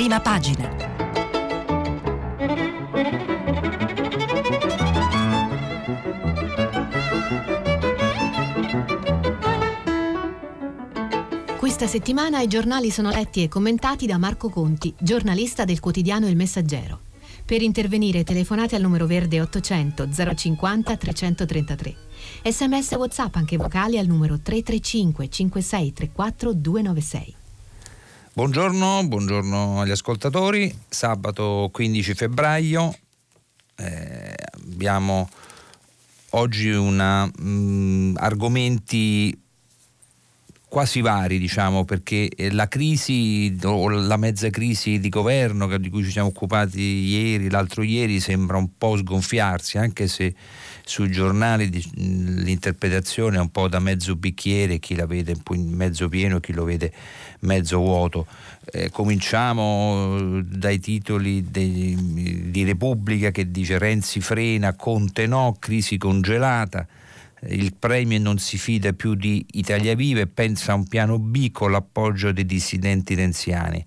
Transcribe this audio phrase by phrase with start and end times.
[0.00, 0.66] prima pagina.
[11.58, 16.36] Questa settimana i giornali sono letti e commentati da Marco Conti, giornalista del quotidiano Il
[16.36, 17.00] Messaggero.
[17.44, 21.96] Per intervenire telefonate al numero verde 800 050 333.
[22.44, 27.39] Sms WhatsApp anche vocali al numero 335 5634 296.
[28.32, 30.72] Buongiorno, buongiorno agli ascoltatori.
[30.88, 32.96] Sabato 15 febbraio
[33.74, 35.28] eh, abbiamo
[36.30, 39.36] oggi una, mh, mm, argomenti
[40.68, 46.12] quasi vari, diciamo, perché la crisi o la mezza crisi di governo di cui ci
[46.12, 50.32] siamo occupati ieri, l'altro ieri, sembra un po' sgonfiarsi, anche se
[50.90, 56.40] sui giornali l'interpretazione è un po' da mezzo bicchiere, chi la vede mezzo pieno e
[56.40, 56.92] chi lo vede
[57.42, 58.26] mezzo vuoto.
[58.64, 66.84] Eh, cominciamo dai titoli di, di Repubblica che dice Renzi frena, Conte no, crisi congelata
[67.42, 71.52] il Premier non si fida più di Italia Viva e pensa a un piano B
[71.52, 73.82] con l'appoggio dei dissidenti renziani.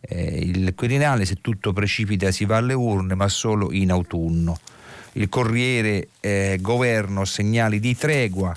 [0.00, 4.56] Eh, il Quirinale, se tutto precipita, si va alle urne, ma solo in autunno.
[5.12, 8.54] Il Corriere eh, Governo segnali di tregua,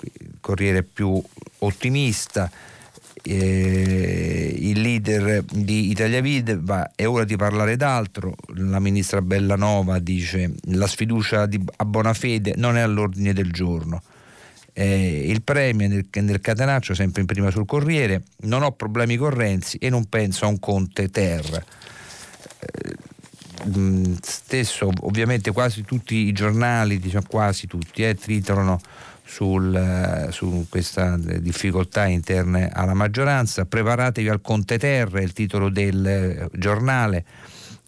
[0.00, 1.22] il Corriere più
[1.58, 2.50] ottimista,
[3.22, 10.54] eh, il leader di Italia Viva è ora di parlare d'altro, la ministra Bellanova dice
[10.70, 14.02] la sfiducia di, a buona fede non è all'ordine del giorno.
[14.72, 19.30] Eh, il Premier nel, nel Catenaccio, sempre in prima sul Corriere, non ho problemi con
[19.30, 21.58] Renzi e non penso a un Conte Terra.
[22.60, 22.94] Eh,
[24.22, 28.80] stesso, ovviamente quasi tutti i giornali, diciamo quasi tutti, eh, titolano
[29.28, 33.66] sul, eh, su questa difficoltà interne alla maggioranza.
[33.66, 37.24] Preparatevi al Conte Terra, il titolo del eh, giornale,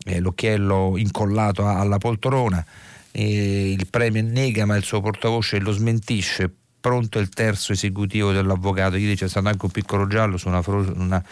[0.04, 2.64] eh, l'occhiello incollato alla poltrona.
[3.10, 6.52] Eh, il Premier nega ma il suo portavoce lo smentisce.
[6.80, 8.96] Pronto il terzo esecutivo dell'avvocato.
[8.96, 11.22] Ieri c'è stato anche un piccolo giallo su una, una,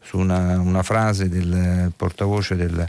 [0.00, 2.86] su una, una frase del portavoce del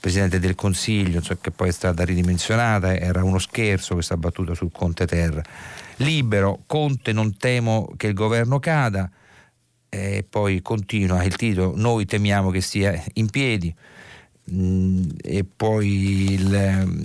[0.00, 4.72] Presidente del Consiglio, cioè che poi è stata ridimensionata, era uno scherzo questa battuta sul
[4.72, 5.42] Conte Terra
[6.00, 9.10] libero, Conte non temo che il governo cada,
[9.88, 13.74] e poi continua il titolo, noi temiamo che stia in piedi,
[14.52, 17.02] mm, e poi il,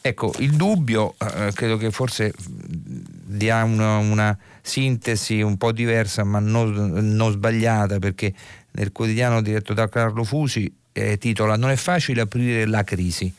[0.00, 6.38] ecco, il dubbio eh, credo che forse dia una, una, sintesi un po' diversa ma
[6.38, 8.32] non, non, sbagliata perché
[8.72, 13.34] nel quotidiano diretto da Carlo Fusi eh, titola Non è facile aprire la crisi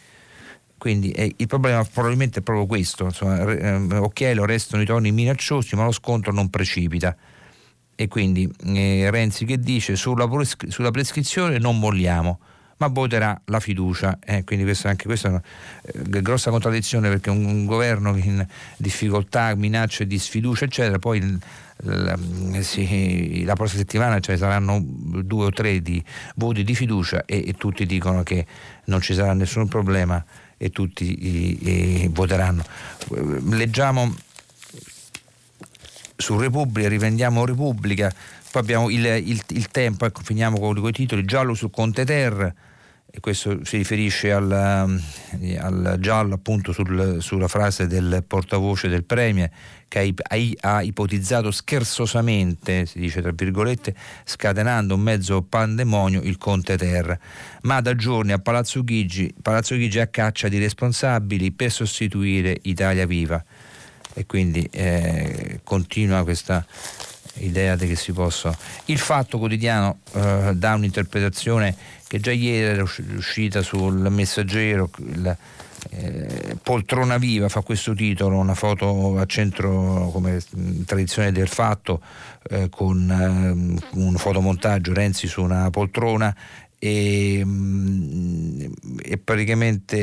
[0.78, 5.76] quindi eh, il problema probabilmente è proprio questo, insomma, eh, Occhiello restano i toni minacciosi
[5.76, 7.16] ma lo scontro non precipita.
[7.96, 12.40] E quindi eh, Renzi che dice sulla, prescri- sulla, prescrizione non molliamo,
[12.78, 14.20] ma voterà la fiducia.
[14.24, 15.44] Eh, quindi questa, anche questa è una
[15.84, 18.46] eh, grossa contraddizione perché un, un, governo in
[18.78, 21.40] difficoltà, minacce di sfiducia, eccetera, poi
[21.84, 22.18] la,
[22.62, 26.04] sì, la prossima settimana ce ne saranno due o tre di
[26.36, 28.46] voti di fiducia e, e tutti dicono che
[28.86, 30.24] non ci sarà nessun problema
[30.58, 32.64] e tutti i, i voteranno.
[33.50, 34.14] Leggiamo
[36.18, 38.14] su Repubblica, rivendiamo Repubblica,
[38.52, 42.54] poi abbiamo il, il, il tempo, ecco, finiamo con i titoli, giallo su Conte Terra,
[43.16, 49.50] e questo si riferisce al, al giallo appunto sul, sulla frase del portavoce del Premier
[49.88, 53.96] che ha, ha, ipotizzato scherzosamente, si dice tra virgolette,
[54.26, 57.18] scatenando un mezzo pandemonio il Conte Terra,
[57.62, 63.06] ma da giorni a Palazzo Chigi, Palazzo Chigi a caccia di responsabili per sostituire Italia
[63.06, 63.42] Viva
[64.14, 66.66] e quindi eh, continua questa
[67.38, 68.56] idea di che si possa.
[68.86, 71.76] Il fatto quotidiano eh, dà un'interpretazione
[72.16, 74.90] che già ieri era uscita sul messaggero.
[74.98, 75.38] Il,
[75.92, 80.42] eh, Poltrona Viva fa questo titolo, una foto a centro come
[80.86, 82.02] tradizione del fatto
[82.50, 86.36] eh, con eh, un fotomontaggio Renzi su una poltrona
[86.80, 87.46] e,
[89.04, 89.98] e praticamente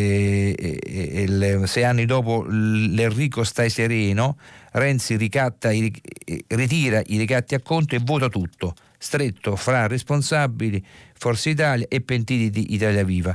[0.55, 4.37] e, e, sei anni dopo l'Enrico stai sereno
[4.73, 10.83] Renzi ricatta, ritira i ricatti a conto e vota tutto, stretto fra responsabili
[11.23, 13.33] Forza Italia e pentiti di Italia Viva.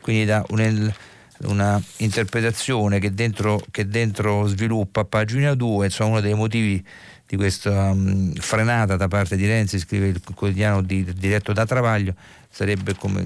[0.00, 0.92] Quindi da un,
[1.42, 6.84] una interpretazione che dentro, che dentro, sviluppa pagina 2, insomma uno dei motivi
[7.28, 12.14] di questa um, frenata da parte di Renzi, scrive il quotidiano di, diretto da Travaglio,
[12.50, 13.24] sarebbe come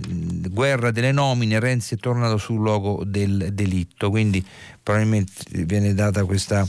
[0.51, 4.45] guerra delle nomine, Renzi è tornato sul luogo del delitto, quindi
[4.83, 5.33] probabilmente
[5.65, 6.69] viene data questa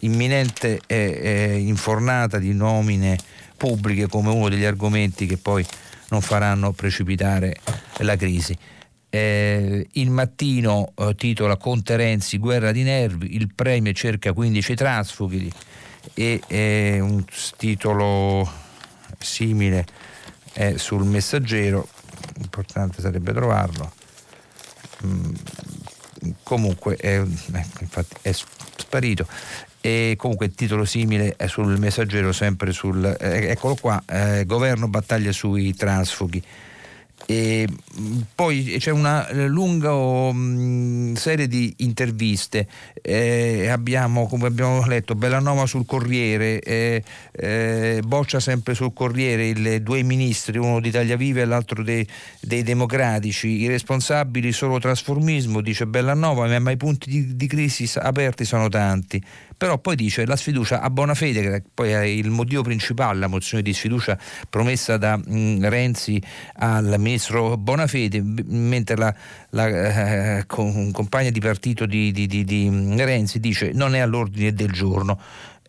[0.00, 3.16] imminente eh, infornata di nomine
[3.56, 5.64] pubbliche come uno degli argomenti che poi
[6.10, 7.56] non faranno precipitare
[7.98, 8.56] la crisi.
[9.08, 15.52] Eh, il mattino eh, titola Conte Renzi, guerra di nervi, il Premier cerca 15 trasfughi
[16.14, 17.24] e eh, un
[17.56, 18.48] titolo
[19.18, 19.86] simile
[20.52, 21.88] è sul messaggero,
[22.38, 23.92] importante sarebbe trovarlo.
[25.04, 25.34] Mm,
[26.42, 29.26] comunque è, ecco, infatti è sparito
[29.80, 35.32] e comunque titolo simile è sul messaggero sempre sul eh, eccolo qua eh, governo battaglia
[35.32, 36.42] sui transfughi
[37.26, 37.68] e
[38.34, 42.66] poi c'è una lunga um, serie di interviste,
[43.00, 49.82] eh, abbiamo, come abbiamo letto, Bellanova sul Corriere, eh, eh, Boccia sempre sul Corriere, i
[49.82, 52.06] due ministri, uno di Italia Viva e l'altro dei,
[52.40, 58.44] dei democratici, i responsabili solo trasformismo, dice Bellanova, ma i punti di, di crisi aperti
[58.44, 59.22] sono tanti
[59.60, 63.26] però poi dice la sfiducia a buona fede, che poi è il motivo principale, la
[63.26, 64.18] mozione di sfiducia
[64.48, 66.22] promessa da mh, mm, Renzi
[66.54, 69.14] al ministro Bonafede, mentre la,
[69.50, 72.70] la eh, compagna di partito di, di, di, di
[73.04, 75.20] Renzi dice non è all'ordine del giorno.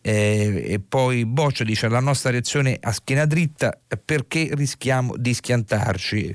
[0.01, 6.33] Eh, e poi Boccia dice la nostra reazione a schiena dritta perché rischiamo di schiantarci.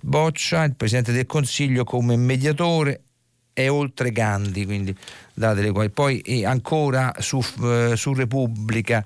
[0.00, 3.00] Boccia, il Presidente del Consiglio come mediatore
[3.52, 4.94] è oltre Gandhi, quindi
[5.34, 5.88] datele qua.
[5.88, 9.04] Poi ancora su, eh, su Repubblica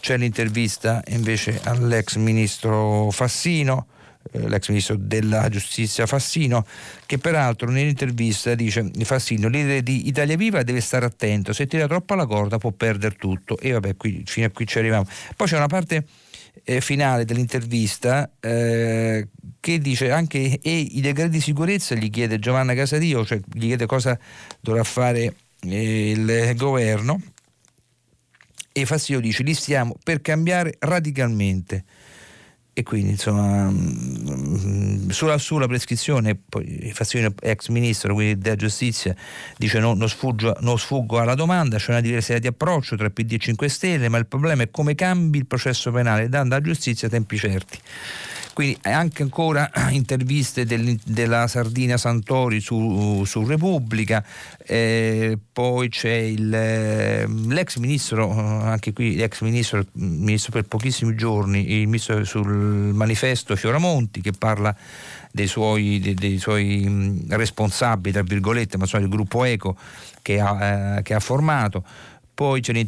[0.00, 3.86] c'è l'intervista invece all'ex ministro Fassino
[4.32, 6.66] eh, l'ex ministro della giustizia Fassino,
[7.06, 12.12] che peraltro nell'intervista dice Fassino, leader di Italia Viva deve stare attento, se tira troppo
[12.12, 15.06] alla corda può perdere tutto e vabbè qui, fino a qui ci arriviamo.
[15.36, 16.04] Poi c'è una parte
[16.64, 19.28] eh, finale dell'intervista eh,
[19.60, 21.94] che dice anche e i decreti di sicurezza?
[21.94, 24.18] gli chiede Giovanna Casadio, cioè gli chiede cosa
[24.60, 27.20] dovrà fare eh, il governo.
[28.72, 31.84] E Fassio dice li stiamo per cambiare radicalmente
[32.78, 39.16] e quindi insomma mm, sulla, sulla prescrizione poi Fassino ex ministro quindi della giustizia
[39.56, 43.32] dice no, non, sfuggo, non, sfuggo, alla domanda c'è una diversità di approccio tra PD
[43.32, 47.08] e 5 Stelle ma il problema è come cambi il processo penale dando alla giustizia
[47.08, 47.78] tempi certi
[48.58, 54.24] quindi anche ancora interviste del, della Sardina Santori su, su Repubblica,
[54.66, 61.70] eh, poi c'è il, eh, l'ex ministro, anche qui l'ex ministro, ministro per pochissimi giorni,
[61.70, 64.74] il ministro sul manifesto Fioramonti che parla
[65.30, 69.76] dei suoi, dei, dei suoi responsabili, tra virgolette, ma sono il gruppo ECO
[70.20, 71.84] che ha, eh, che ha formato
[72.38, 72.86] poi c'è le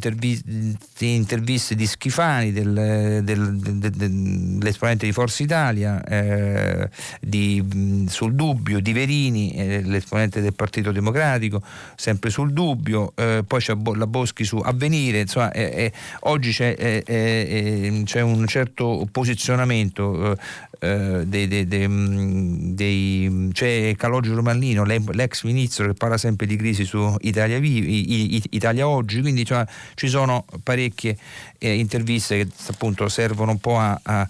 [0.99, 6.89] interviste di Schifani, del, del, del, dell'esponente di Forza Italia, eh,
[7.19, 11.61] di, sul dubbio, di Verini, eh, l'esponente del Partito Democratico,
[11.97, 17.03] sempre sul dubbio, eh, poi c'è la Boschi su Avvenire, insomma eh, eh, oggi c'è,
[17.05, 20.37] eh, c'è, un certo posizionamento
[20.83, 26.55] eh, dei, dei, dei, mm, dei, c'è Calogero Romallino, l'ex ministro che parla sempre di
[26.55, 29.63] crisi su Italia, Italia Oggi, quindi cioè,
[29.93, 31.15] ci sono parecchie
[31.59, 34.27] eh, interviste che appunto servono un po' a, a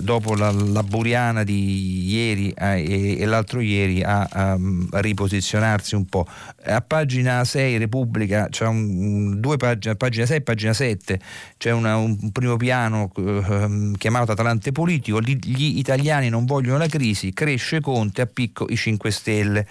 [0.00, 4.58] dopo la, la, Buriana di ieri eh, e, e, l'altro ieri a, a,
[4.90, 6.26] a, riposizionarsi un po'.
[6.64, 11.20] A pagina 6 Repubblica c'è un, due pagine, pagina 6 e pagina 7
[11.56, 16.88] c'è una, un primo piano eh, chiamato Atalante Politico, gli, gli italiani non vogliono la
[16.88, 19.66] crisi, cresce Conte a picco i 5 Stelle.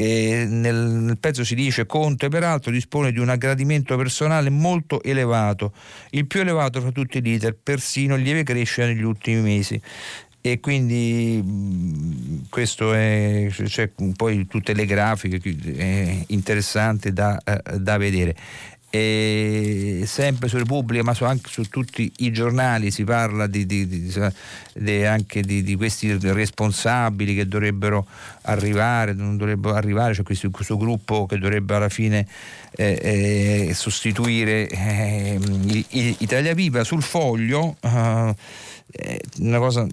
[0.00, 5.72] E nel, pezzo si dice Conte peraltro dispone di un aggradimento personale molto elevato,
[6.10, 9.80] il più elevato fra tutti i leader, persino lieve crescita negli ultimi mesi.
[10.40, 11.42] E quindi
[12.48, 15.40] questo è c'è poi tutte le grafiche
[15.76, 18.36] è interessante da, eh, da vedere
[18.90, 25.04] e sempre su Repubblica ma anche su tutti i giornali si parla di, di, di,
[25.04, 28.06] anche di, questi responsabili che dovrebbero
[28.42, 32.26] arrivare, non dovrebbero arrivare, c'è questo, questo gruppo che dovrebbe alla fine
[32.76, 35.38] eh, eh, sostituire eh,
[36.18, 37.76] Italia Viva sul foglio.
[37.80, 38.34] Uh,
[39.40, 39.86] una cosa,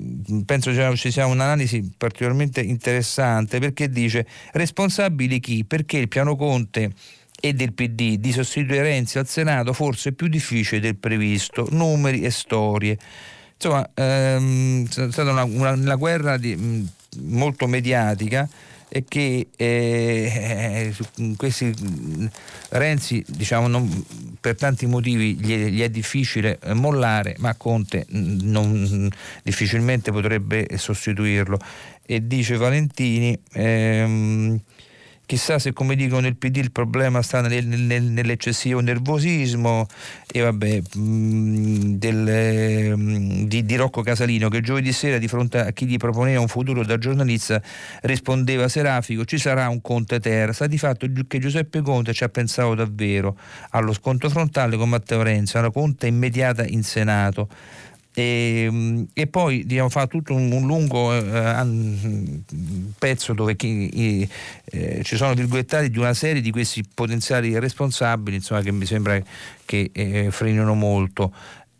[0.45, 5.65] penso ci sia un'analisi particolarmente interessante perché dice responsabili chi?
[5.65, 6.93] Perché il piano Conte
[7.39, 12.31] e del PD di sostituire Renzi al Senato forse più difficile del previsto, numeri e
[12.31, 12.97] storie.
[13.55, 16.87] Insomma, ehm, è stata una, una, una guerra di,
[17.21, 18.47] molto mediatica
[18.87, 20.93] e che eh,
[21.35, 21.73] questi,
[22.69, 24.05] Renzi diciamo, non,
[24.39, 29.09] per tanti motivi gli, gli, è difficile mollare, ma Conte non,
[29.43, 31.57] difficilmente potrebbe sostituirlo.
[32.05, 33.37] E dice Valentini...
[33.53, 34.59] Ehm,
[35.25, 39.87] Chissà se come dicono nel PD il problema sta nel, nel, nell'eccessivo nervosismo
[40.31, 45.27] e vabbè, mh, mm, del, mh, mm, di, di, Rocco Casalino che giovedì sera di
[45.27, 47.59] fronte a chi gli proponeva un futuro da giornalista
[48.01, 50.53] rispondeva serafico ci sarà un Conte Terra.
[50.53, 53.35] Sta di fatto che Giuseppe Conte ci ha pensato davvero
[53.71, 57.49] allo scontro frontale con Matteo Renzi, una conta immediata in Senato.
[58.17, 62.41] E, ehm, e, poi diciamo, fa tutto un, un lungo eh,
[62.97, 64.27] pezzo dove chi,
[64.65, 69.21] eh, ci sono virgolettati di una serie di questi potenziali responsabili insomma, che mi sembra
[69.65, 71.33] che eh, frenino molto.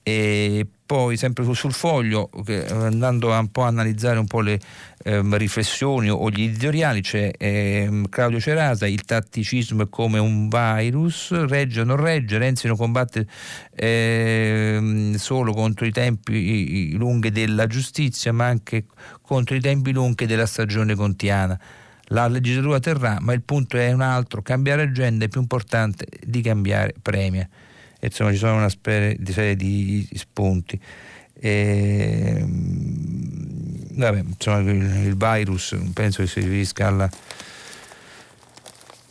[0.04, 2.30] E poi sempre sul foglio,
[2.70, 4.60] andando un po' a analizzare un po' le
[5.06, 11.32] ehm, riflessioni o gli editoriali, c'è ehm, Claudio Cerasa, il tatticismo è come un virus,
[11.46, 13.28] regge o non regge, Renzi non combatte
[13.76, 18.86] ehm, solo contro i tempi lunghi della giustizia, ma anche
[19.22, 21.60] contro i tempi lunghi della stagione contiana.
[22.10, 26.42] La legislatura terrà, ma il punto è un altro, cambiare agenda è più importante di
[26.42, 27.48] cambiare premia
[28.02, 30.80] insomma ci sono una serie di spunti.
[31.38, 32.46] E,
[33.96, 37.10] vabbè, insomma, il, virus penso che si riferisca alla,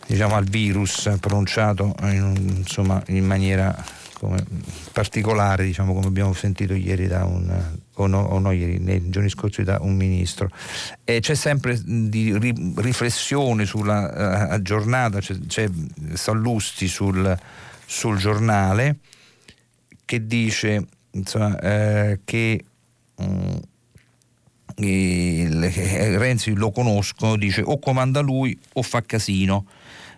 [0.07, 3.75] diciamo, al virus pronunciato in, insomma, in maniera
[4.15, 4.45] come,
[4.93, 9.29] particolare, diciamo, come abbiamo sentito ieri da un o no, o no ieri, nei giorni
[9.29, 10.51] scorsi da un ministro.
[11.05, 12.37] E c'è sempre di
[12.77, 15.69] riflessione sulla uh, giornata, c'è, c'è
[16.15, 17.37] Sallusti sul
[17.87, 18.99] sul giornale
[20.05, 22.65] che dice insomma, eh, che
[23.17, 23.61] um,
[24.75, 29.67] eh, Renzi lo conosco, dice o comanda lui o fa casino.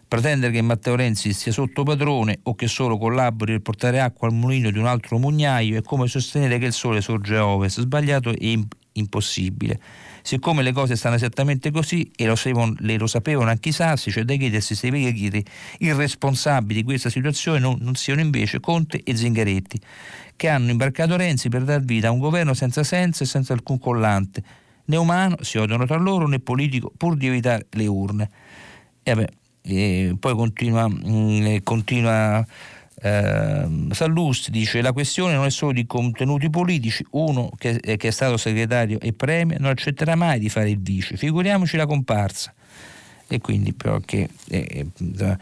[0.08, 4.34] Pretendere che Matteo Renzi sia sotto padrone o che solo collabori per portare acqua al
[4.34, 8.30] mulino di un altro mugnaio è come sostenere che il sole sorge a ovest, sbagliato
[8.32, 9.80] e impossibile.
[10.26, 14.25] Siccome le cose stanno esattamente così e lo, sapevano, lo sapevano anche i sassi, cioè
[14.25, 19.80] da chiedersi se i responsabili di questa situazione non, non siano invece Conte e Zingaretti,
[20.35, 23.78] che hanno imbarcato Renzi per dar vita a un governo senza senso e senza alcun
[23.78, 24.42] collante,
[24.87, 28.30] né umano, si odiano tra loro, né politico, pur di evitare le urne.
[29.04, 29.28] E vabbè,
[29.62, 32.45] e poi continua, mh, mm, continua
[33.02, 38.08] eh, Sallusti dice la questione non è solo di contenuti politici, uno che, eh, che
[38.08, 42.54] è stato segretario e premio non accetterà mai di fare il vice, figuriamoci la comparsa.
[43.28, 45.36] E quindi però che eh, eh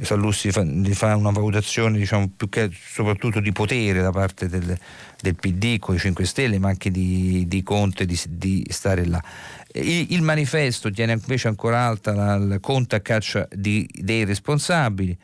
[0.00, 4.78] Sallusti fa, fa, una valutazione diciamo, più che soprattutto di potere da parte del,
[5.20, 9.22] del PD con i 5 Stelle, ma anche di, di Conte di, di stare là.
[9.72, 15.16] Il, manifesto tiene invece ancora alta la, il Conte a caccia di, dei responsabili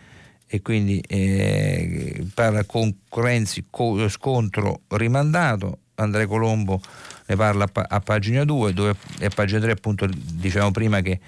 [0.46, 6.80] e quindi eh, parla con Renzi co- scontro rimandato, Andrea Colombo
[7.26, 11.18] ne parla a, a pagina 2 dove a pagina 3 appunto diciamo prima che,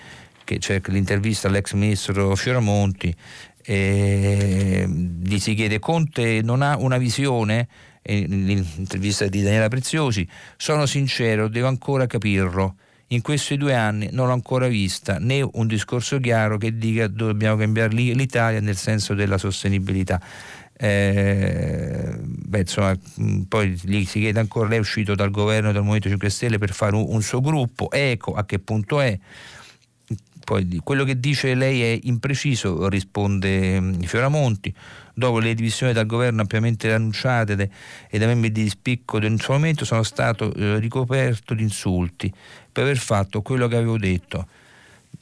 [0.45, 3.15] che c'è l'intervista all'ex ministro Fioramonti
[3.69, 7.69] eh, gli si chiede Conte non ha una visione?
[8.09, 12.77] L'intervista di Daniela Preziosi sono sincero devo ancora capirlo
[13.09, 17.57] in questi due anni non l'ho ancora vista né un discorso chiaro che dica dobbiamo
[17.57, 20.21] cambiare l'Italia nel senso della sostenibilità.
[20.79, 22.95] Eh, beh, insomma,
[23.49, 26.73] poi gli si chiede ancora, lei è uscito dal governo del Movimento 5 Stelle per
[26.73, 29.19] fare un, un suo gruppo, ecco a che punto è.
[30.47, 34.73] Poi quello che dice lei è impreciso, risponde Fioramonti
[35.13, 37.69] dopo le divisioni dal governo ampiamente annunciate
[38.09, 42.33] e dai membri di spicco del suo momento sono stato eh, ricoperto di insulti
[42.71, 44.47] per aver fatto quello che avevo detto.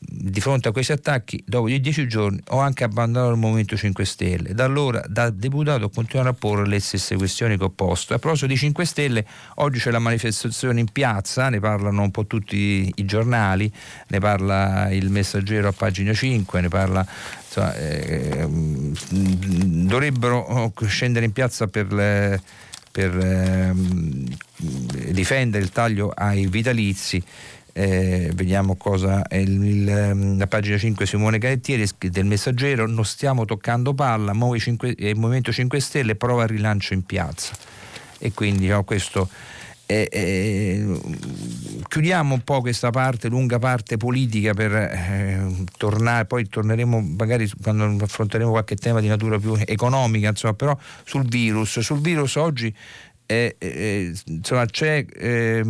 [0.07, 4.05] Di fronte a questi attacchi, dopo gli dieci giorni, ho anche abbandonato il Movimento 5
[4.05, 4.55] Stelle.
[4.55, 8.15] Da allora, da deputato, ho continuato a porre le stesse questioni che ho posto.
[8.15, 12.27] A proposito di 5 Stelle, oggi c'è la manifestazione in piazza, ne parlano un po'
[12.27, 13.73] tutti i giornali,
[14.09, 17.07] ne parla il Messaggero a pagina 5, ne parla
[17.55, 22.41] insomma, eh, dovrebbero oh, scendere in piazza per, le,
[22.91, 23.73] per eh,
[25.13, 27.23] difendere il taglio ai vitalizi.
[27.77, 33.05] Eh, vediamo cosa è il, il, ehm, la pagina 5 Simone Canettieri del Messaggero non
[33.05, 37.53] stiamo toccando palla il Movimento 5 Stelle prova il rilancio in piazza
[38.19, 39.29] e quindi diciamo, questo
[39.87, 41.01] eh, eh,
[41.89, 48.03] chiudiamo un po' questa parte, lunga parte politica per eh, tornare, poi torneremo magari quando
[48.03, 51.81] affronteremo qualche tema di natura più economica, insomma, però sul virus.
[51.81, 52.75] Sul virus oggi
[53.27, 55.63] eh, eh, insomma, c'è eh,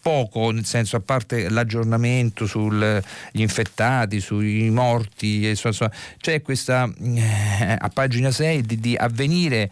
[0.00, 3.02] poco, nel senso a parte l'aggiornamento sugli
[3.32, 9.70] infettati, sui morti, insomma, c'è questa eh, a pagina 6 di, di avvenire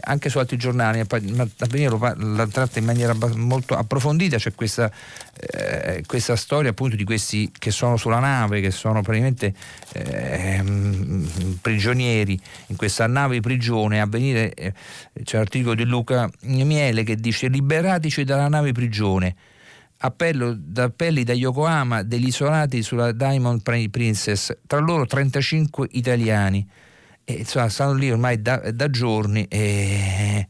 [0.00, 4.90] anche su altri giornali, ma avvenire la tratta in maniera molto approfondita, c'è questa,
[5.38, 9.54] eh, questa, storia appunto di questi che sono sulla nave, che sono praticamente
[11.60, 14.54] prigionieri in questa nave prigione, avvenire,
[15.22, 19.34] c'è l'articolo di Luca Miele che dice liberatici dalla nave prigione.
[20.04, 26.68] Appello, appelli da Yokohama degli isolati sulla Diamond Princess, tra loro 35 italiani.
[27.24, 30.46] E, insomma, stanno lì ormai da, da giorni e,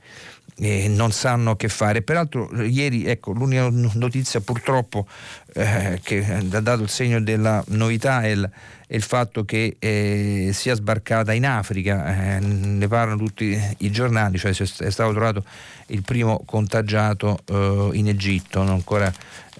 [0.57, 2.03] e, non sanno che fare.
[2.03, 5.07] Peraltro, ieri, ecco, l'unica notizia purtroppo
[5.55, 8.51] eh, che ha dato il segno della novità è il
[8.93, 14.37] e il fatto che eh, sia sbarcata in Africa, eh, ne parlano tutti i giornali,
[14.37, 15.47] cioè è stato trovato
[15.87, 19.11] il primo contagiato eh, in Egitto, non ancora,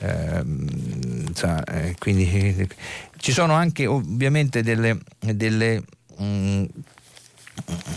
[0.01, 2.69] ehm, sa, eh, quindi
[3.17, 5.83] ci sono anche ovviamente delle, delle,
[6.19, 6.65] mh,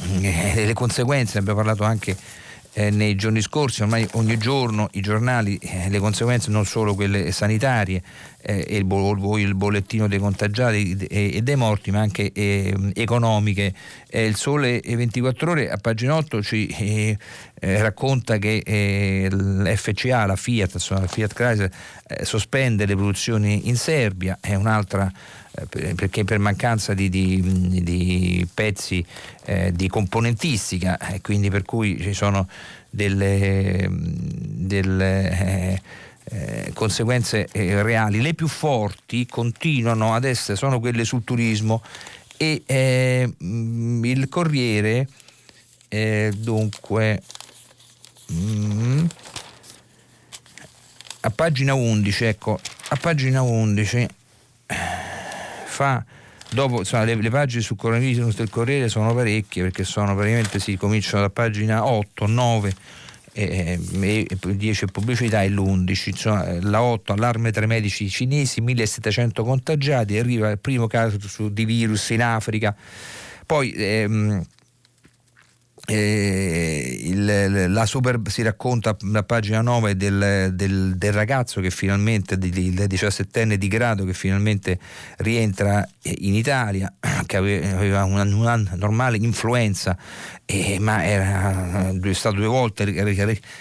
[0.08, 2.16] mm, delle conseguenze, abbiamo parlato anche
[2.78, 7.32] eh, nei giorni scorsi, ormai ogni giorno i giornali, eh, le conseguenze non solo quelle
[7.32, 8.02] sanitarie
[8.42, 13.74] eh, e il, il, bollettino dei contagiati e, dei morti, ma anche eh, economiche.
[14.12, 17.18] il Sole 24 Ore a pagina 8 ci eh,
[17.62, 21.72] eh, racconta che l'FCA, la Fiat, la Fiat Chrysler,
[22.24, 25.10] sospende le produzioni in Serbia, è un'altra
[25.70, 27.42] perché per mancanza di, di,
[27.84, 29.06] di pezzi
[29.46, 32.48] eh, di componentistica e quindi per cui ci sono
[32.90, 35.82] delle, delle eh,
[36.26, 38.22] eh, conseguenze eh, reali.
[38.22, 41.82] Le più forti continuano ad essere, sono quelle sul turismo
[42.38, 45.08] e eh, il Corriere
[45.88, 47.22] eh, dunque
[48.32, 49.06] mm,
[51.22, 52.60] a pagina 11 ecco
[52.90, 54.08] a pagina 11
[55.76, 56.04] fa
[56.50, 60.78] dopo insomma, le, le, pagine sul coronavirus del Corriere sono parecchie perché sono praticamente si
[60.78, 62.74] cominciano da pagina 8, 9
[63.34, 69.44] e, e, 10 pubblicità e l'11 insomma, la 8 allarme tra i medici cinesi 1700
[69.44, 71.18] contagiati arriva il primo caso
[71.50, 72.74] di virus in Africa.
[73.46, 74.44] Poi ehm,
[75.88, 82.34] eh, il, la super, si racconta a pagina 9 del, del, del ragazzo che finalmente,
[82.36, 84.80] il 17enne di grado che finalmente
[85.18, 86.92] rientra in Italia,
[87.26, 89.96] che aveva una, una normale influenza,
[90.46, 92.86] eh, ma era stato due volte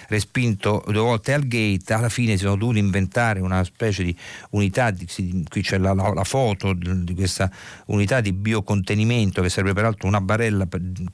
[0.07, 4.15] respinto due volte al gate, alla fine si sono dovuti inventare una specie di
[4.51, 5.07] unità, di,
[5.47, 7.51] qui c'è la, la, la foto di questa
[7.87, 10.67] unità di biocontenimento che serve peraltro una barella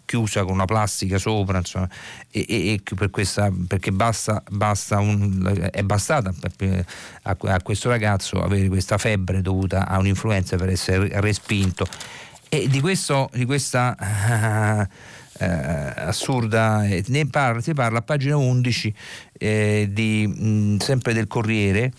[0.06, 1.90] chiusa con una plastica plastica sopra, insomma,
[2.30, 6.34] e, e, e per questa, perché basta, basta un, è bastata
[7.24, 11.86] a, a, questo ragazzo avere questa febbre dovuta a un'influenza per essere respinto.
[12.50, 14.82] E di, questo, di questa uh,
[15.44, 15.48] uh,
[15.96, 18.94] assurda, ne parla, si parla a pagina 11
[19.40, 21.94] eh, di, mh, sempre del Corriere,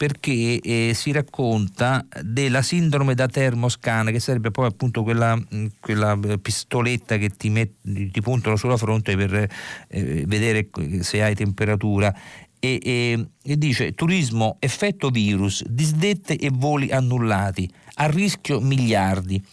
[0.00, 6.18] perché eh, si racconta della sindrome da termoscan, che sarebbe poi appunto quella, mm, quella
[6.40, 9.46] pistoletta che ti, met, ti, puntano sulla fronte per
[9.88, 12.14] eh, vedere se hai temperatura.
[12.58, 19.44] E, e, e, dice turismo, effetto virus, disdette e voli annullati, a rischio miliardi.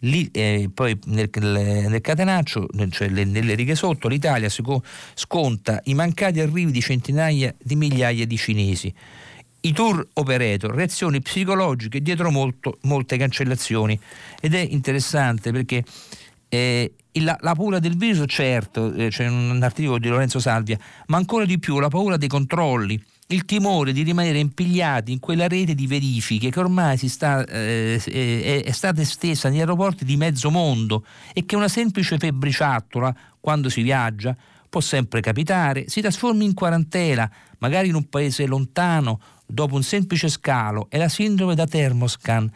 [0.00, 6.70] Lì, eh, poi nel, nel, catenaccio, cioè nelle righe sotto, l'Italia sconta i mancati arrivi
[6.70, 8.94] di centinaia di migliaia di cinesi
[9.66, 13.98] i tour operator, reazioni psicologiche dietro molto, molte cancellazioni.
[14.40, 15.84] Ed è interessante perché
[16.48, 21.16] eh, la, la, paura del virus certo, eh, c'è un articolo di Lorenzo Salvia, ma
[21.16, 25.74] ancora di più la paura dei controlli, il timore di rimanere impigliati in quella rete
[25.74, 31.04] di verifiche che ormai sta, eh, è, è stata estesa negli aeroporti di mezzo mondo
[31.32, 34.36] e che una semplice febbriciattola quando si viaggia
[34.68, 40.28] può sempre capitare, si trasformi in quarantena, magari in un paese lontano dopo un semplice
[40.28, 42.50] scalo è la sindrome da Thermoscan,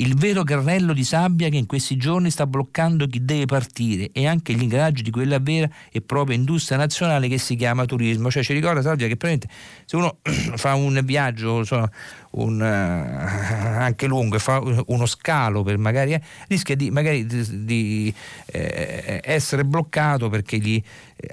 [0.00, 4.26] il vero carrello di sabbia che in questi giorni sta bloccando chi deve partire e
[4.26, 8.30] anche gli ingranaggi di quella vera e propria industria nazionale che si chiama turismo.
[8.30, 10.18] Cioè ci ricorda Salvia che praticamente se uno
[10.56, 11.86] fa un viaggio so,
[12.30, 18.14] un, uh, anche lungo fa uno scalo per magari eh, rischia di, magari di, di
[18.46, 20.82] eh, essere bloccato perché, gli,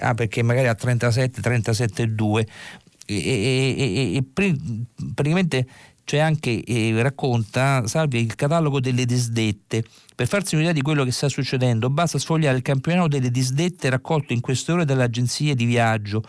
[0.00, 2.44] ah, perché magari a 37, 37,2
[3.14, 4.24] e, e, e,
[5.14, 5.66] praticamente
[6.04, 9.84] c'è anche, eh, racconta Salvia, il catalogo delle disdette.
[10.14, 14.32] Per farsi un'idea di quello che sta succedendo, basta sfogliare il campionato delle disdette raccolto
[14.32, 16.22] in queste ore dalle agenzie di viaggio.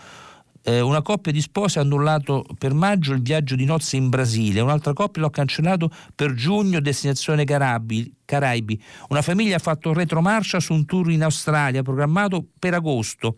[0.63, 4.59] Eh, una coppia di spose ha annullato per maggio il viaggio di nozze in Brasile,
[4.59, 8.13] un'altra coppia lo ha cancellato per giugno destinazione Caraibi.
[8.25, 8.81] Caraibi.
[9.07, 13.35] Una famiglia ha fatto retromarcia su un tour in Australia programmato per agosto.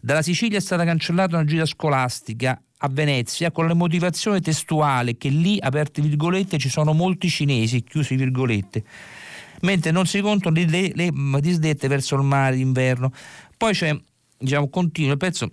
[0.00, 5.28] Dalla Sicilia è stata cancellata una gita scolastica a Venezia con la motivazione testuale che
[5.28, 8.82] lì, aperte virgolette, ci sono molti cinesi, chiusi virgolette,
[9.60, 13.12] mentre non si contano le, le, le disdette verso il mare d'inverno.
[13.56, 13.96] Poi c'è,
[14.36, 15.48] diciamo, continuo il pezzo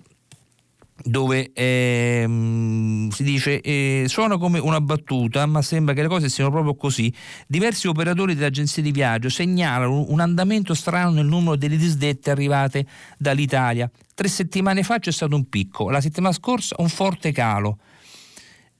[1.04, 6.52] dove ehm, si dice eh, suona come una battuta ma sembra che le cose siano
[6.52, 7.14] proprio così.
[7.48, 12.86] Diversi operatori delle agenzie di viaggio segnalano un andamento strano nel numero delle disdette arrivate
[13.18, 13.90] dall'Italia.
[14.14, 17.80] Tre settimane fa c'è stato un picco la settimana scorsa un forte calo.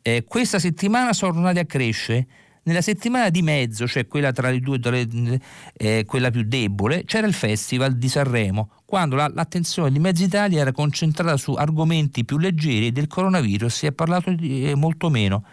[0.02, 2.28] Eh, questa settimana sono tornati a crescere.
[2.64, 5.08] Nella settimana di mezzo, cioè quella tra le due, tra le,
[5.76, 10.62] eh, quella più debole, c'era il Festival di Sanremo, quando la, l'attenzione di Mezza Italia
[10.62, 15.12] era concentrata su argomenti più leggeri e del coronavirus si è parlato di, eh, molto
[15.12, 15.44] meno.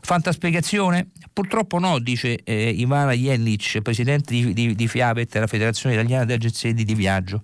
[0.00, 1.08] Fantaspiegazione?
[1.30, 6.36] Purtroppo no, dice eh, Ivana Jelic, presidente di, di, di FIAPET, la Federazione Italiana delle
[6.36, 7.42] Agenzie di Viaggio.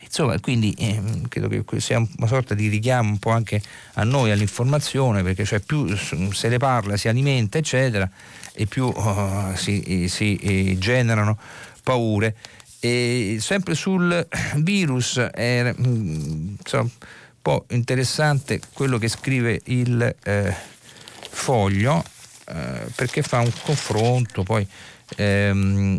[0.00, 3.60] Insomma, quindi eh, credo che sia una sorta di richiamo un po' anche
[3.94, 8.08] a noi, all'informazione, perché cioè più se ne parla, si alimenta, eccetera,
[8.54, 11.38] e più oh, si, si eh, generano
[11.82, 12.36] paure.
[12.84, 16.90] E sempre sul virus è mm, insomma, un
[17.40, 20.54] po' interessante quello che scrive il eh,
[21.30, 22.02] foglio
[22.48, 24.66] eh, perché fa un confronto poi
[25.16, 25.96] ehm,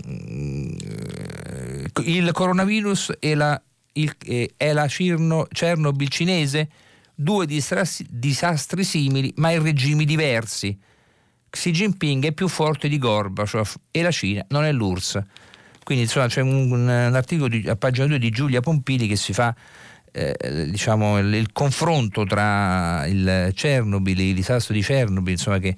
[2.04, 3.62] il coronavirus e la
[3.93, 6.69] il, eh, è la Cirno, Chernobyl cinese,
[7.15, 10.78] due disastri, disastri simili ma in regimi diversi.
[11.50, 15.22] Xi Jinping è più forte di Gorbaciov e la Cina non è l'URSS.
[15.84, 19.34] Quindi insomma c'è un, un, articolo di, a pagina 2 di Giulia Pompili che si
[19.34, 19.54] fa
[20.12, 25.76] eh, diciamo, il, il, confronto tra il Chernobyl, il disastro di Chernobyl, insomma, che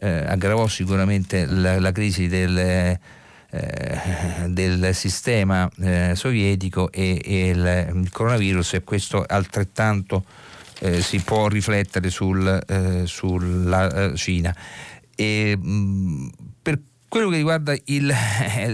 [0.00, 2.98] eh, aggravò sicuramente la, la crisi del
[3.50, 3.98] eh,
[4.48, 10.22] del sistema eh, sovietico e, e il, il, coronavirus e questo altrettanto
[10.80, 12.62] eh, si può riflettere sul,
[13.06, 14.54] sulla Cina.
[15.14, 16.37] E, mh, per
[17.08, 18.14] quello che riguarda il,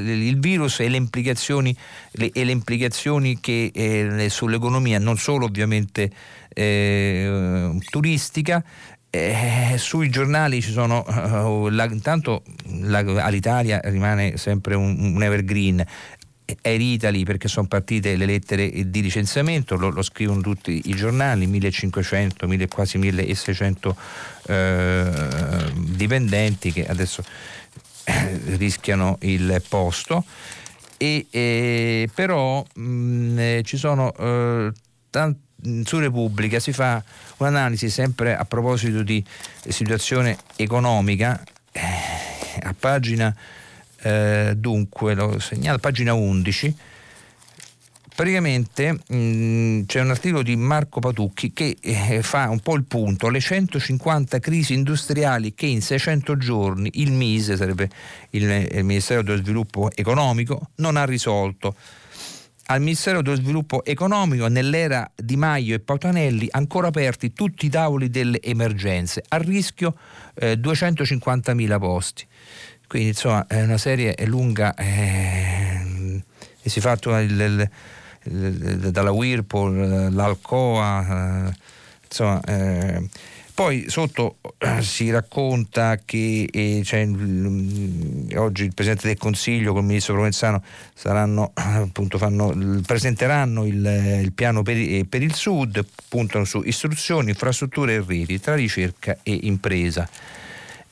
[0.05, 1.75] il virus e le implicazioni,
[2.13, 6.11] le, e le implicazioni che, eh, sull'economia, non solo ovviamente
[6.53, 8.63] eh, turistica,
[9.11, 12.43] eh, sui giornali ci sono, uh, la, intanto
[12.81, 15.85] la, all'Italia rimane sempre un, un evergreen,
[16.61, 21.47] Air Italy perché sono partite le lettere di licenziamento, lo, lo scrivono tutti i giornali,
[21.47, 23.97] 1500, 1000, quasi 1600
[24.47, 25.11] eh,
[25.75, 27.64] dipendenti che adesso eh,
[28.57, 30.25] rischiano il posto.
[30.97, 34.73] E, eh, però mh, mm, eh, ci sono eh,
[35.11, 35.43] tanti
[35.85, 37.03] su Repubblica si fa
[37.39, 39.25] un'analisi sempre a proposito di
[39.67, 41.81] situazione economica, eh,
[42.63, 43.35] a pagina
[44.03, 46.77] eh, dunque, lo segnalo, pagina 11,
[48.15, 53.29] praticamente mh, c'è un articolo di Marco Patucchi che eh, fa un po' il punto,
[53.29, 57.91] le 150 crisi industriali che in 600 giorni il MISE, sarebbe
[58.31, 61.75] il, il Ministero dello Sviluppo Economico, non ha risolto
[62.67, 68.09] al Ministero dello Sviluppo Economico, nell'era Di Maio e Pautanelli, ancora aperti tutti i tavoli
[68.09, 69.97] delle emergenze, a rischio
[70.35, 72.27] eh, 250.000 posti.
[72.87, 76.23] Quindi insomma è una serie lunga eh,
[76.63, 77.71] e si è fatto il, il,
[78.25, 81.57] dalla Whirlpool, l'Alcoa, eh,
[82.07, 83.09] insomma eh,
[83.55, 87.07] poi sotto eh, si racconta che eh, cioè,
[88.37, 90.61] oggi il Presidente del Consiglio con il Ministro Provenzano
[90.93, 92.53] saranno, appunto, fanno,
[92.85, 98.41] presenteranno il, il piano per, eh, per, il Sud, puntano su istruzioni, infrastrutture e reti
[98.41, 100.09] tra ricerca e impresa.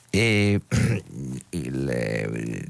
[0.09, 0.61] E,
[1.49, 2.63] il, eh,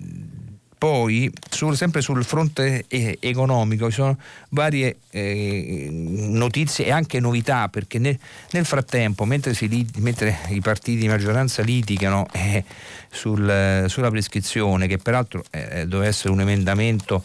[0.84, 4.17] poi, sul, sempre sul fronte economico, ci sono
[4.50, 8.19] varie eh, notizie e anche novità, perché nel,
[8.52, 12.65] nel frattempo, mentre, si, mentre, i partiti di maggioranza litigano eh,
[13.10, 17.24] sul, sulla prescrizione, che peraltro eh, doveva essere un emendamento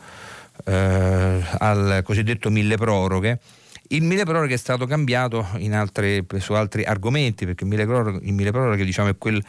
[0.64, 3.40] eh, al cosiddetto mille proroghe,
[3.88, 8.34] il mille proroghe è stato cambiato altre, su altri argomenti, perché il mille proroghe, il
[8.34, 9.42] mille proroghe diciamo, è quel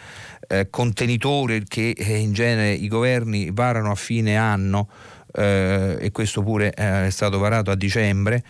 [0.49, 4.89] eh, contenitore che eh, in genere i governi varano a fine anno
[5.33, 8.43] eh, e questo pure eh, è stato varato a dicembre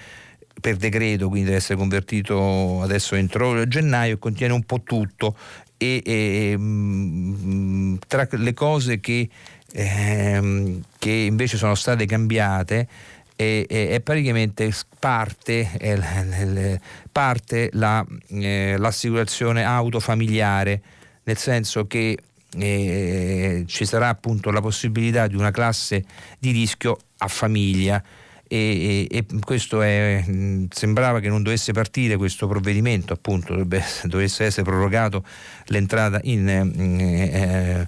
[0.61, 5.35] per decreto, quindi deve essere convertito adesso entro gennaio contiene un po' tutto.
[5.77, 9.29] E, e mh, tra le cose che,
[9.71, 12.87] ehm, che invece sono state cambiate
[13.35, 16.79] è, è praticamente parte, è,
[17.11, 20.81] parte la, eh, l'assicurazione auto familiare,
[21.23, 22.17] nel senso che
[22.57, 26.03] eh, ci sarà appunto la possibilità di una classe
[26.39, 28.03] di rischio a famiglia.
[28.51, 30.25] E, e, e questo è,
[30.71, 33.53] sembrava che non dovesse partire questo provvedimento, appunto
[34.05, 35.23] dovesse essere prorogato
[35.65, 37.87] l'entrata in, eh,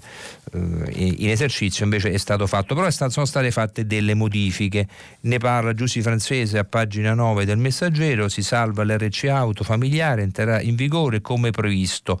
[0.54, 4.86] in, esercizio, invece è stato fatto, però sono state fatte delle modifiche,
[5.20, 10.60] ne parla Giussi Francese a pagina 9 del messaggero, si salva l'RC auto familiare, entrerà
[10.60, 12.20] in vigore come previsto.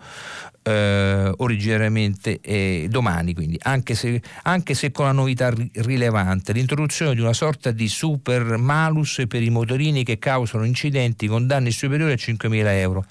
[0.64, 3.58] Eh, originariamente eh, domani, quindi.
[3.62, 8.56] Anche se, anche se, con la novità ri- rilevante, l'introduzione di una sorta di super
[8.58, 13.04] malus per i motorini che causano incidenti con danni superiori a 5.000 euro.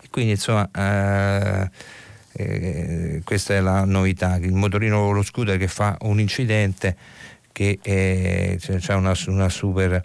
[0.00, 1.70] E quindi insomma eh,
[2.38, 6.96] eh, questa è la novità, il motorino lo scooter che fa un incidente
[7.52, 7.80] che
[8.86, 10.02] ha una, una super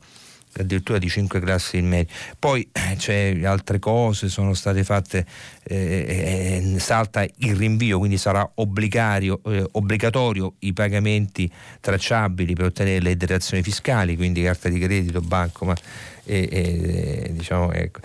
[0.62, 2.14] addirittura di 5 classi in media.
[2.38, 5.26] Poi eh, c'è altre cose, sono state fatte,
[5.64, 13.18] eh, eh, salta il rinvio, quindi sarà eh, obbligatorio i pagamenti tracciabili per ottenere le
[13.18, 15.76] detrazioni fiscali, quindi carta di credito, banco, ma,
[16.24, 18.00] diciamo, ecco.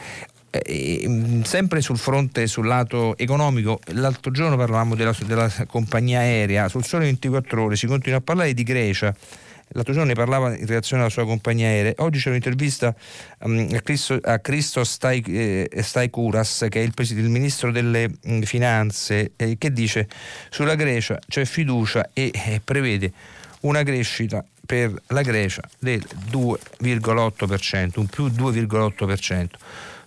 [0.50, 6.84] Mm, sempre sul fronte, sul lato economico, l'altro giorno parlavamo della, della compagnia aerea, sul
[6.84, 9.14] sole 24 ore si continua a parlare di Grecia
[9.72, 11.92] L'altro giorno ne parlava in relazione alla sua compagnia aerea.
[11.98, 12.94] Oggi c'è un'intervista
[13.40, 18.32] um, a, Cristo, a Christos Stai, eh, Staikouras, che è il, il ministro delle mh,
[18.32, 20.08] mm, finanze, eh, che dice
[20.48, 23.12] sulla Grecia c'è fiducia e eh, prevede
[23.60, 29.46] una crescita per la Grecia del 2,8%, un più 2,8%.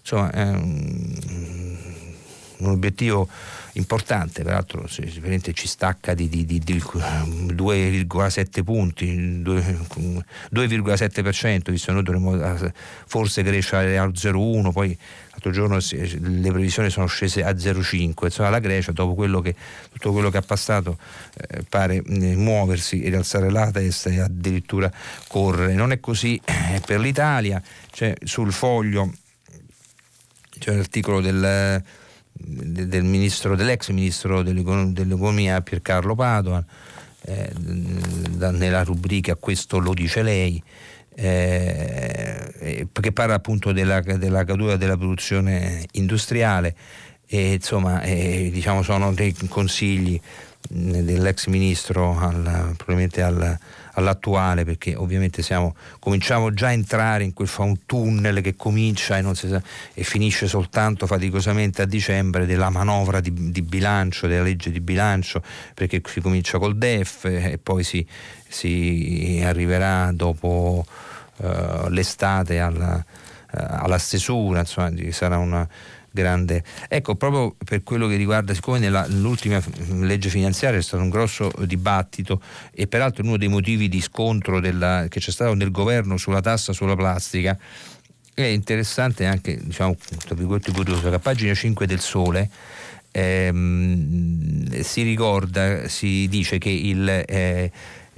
[0.02, 1.78] Insomma, è un,
[2.58, 3.28] un obiettivo
[3.74, 12.36] importante, peraltro sicuramente ci stacca di, di, di, di 2,7 punti, 2,7%, visto noi dovremmo
[12.36, 12.72] eh,
[13.06, 14.98] forse crescere al 0,1, poi
[15.32, 19.56] l'altro giorno le previsioni sono scese a 0,5, insomma la Grecia dopo quello che,
[19.92, 20.98] tutto quello che ha passato
[21.38, 24.92] eh, pare eh, muoversi e rialzare la testa e addirittura
[25.28, 25.74] correre.
[25.74, 29.14] Non è così eh, per l'Italia, c'è sul foglio
[30.62, 31.84] c'è un articolo del
[32.34, 36.66] del ministro, dell'ex ministro dell'economia Piercarlo Padoan,
[37.24, 40.62] eh, nella rubrica Questo lo dice lei,
[41.16, 46.76] eh, che parla appunto della, della caduta della produzione industriale
[47.28, 50.20] e insomma eh, diciamo sono dei consigli
[50.68, 53.58] dell'ex ministro al, probabilmente al,
[53.94, 59.18] all'attuale perché ovviamente siamo, cominciamo già a entrare in quel fa un tunnel che comincia
[59.18, 59.62] e, sa,
[59.94, 65.42] e, finisce soltanto faticosamente a dicembre della manovra di, di, bilancio, della legge di bilancio
[65.74, 68.06] perché si comincia col DEF e poi si,
[68.48, 70.86] si arriverà dopo
[71.38, 75.68] uh, l'estate alla, uh, alla stesura, insomma sarà una
[76.12, 76.64] grande.
[76.88, 79.62] Ecco, proprio per quello che riguarda, siccome nell'ultima
[80.00, 82.42] legge finanziaria è stato un grosso dibattito
[82.74, 86.74] e peraltro uno dei motivi di scontro della, che c'è stato nel governo sulla tassa
[86.74, 87.58] sulla plastica,
[88.34, 89.96] è interessante anche, diciamo,
[90.74, 92.50] curioso, che a pagina 5 del Sole
[93.12, 97.08] ehm, si ricorda, si dice che il...
[97.10, 97.72] Eh,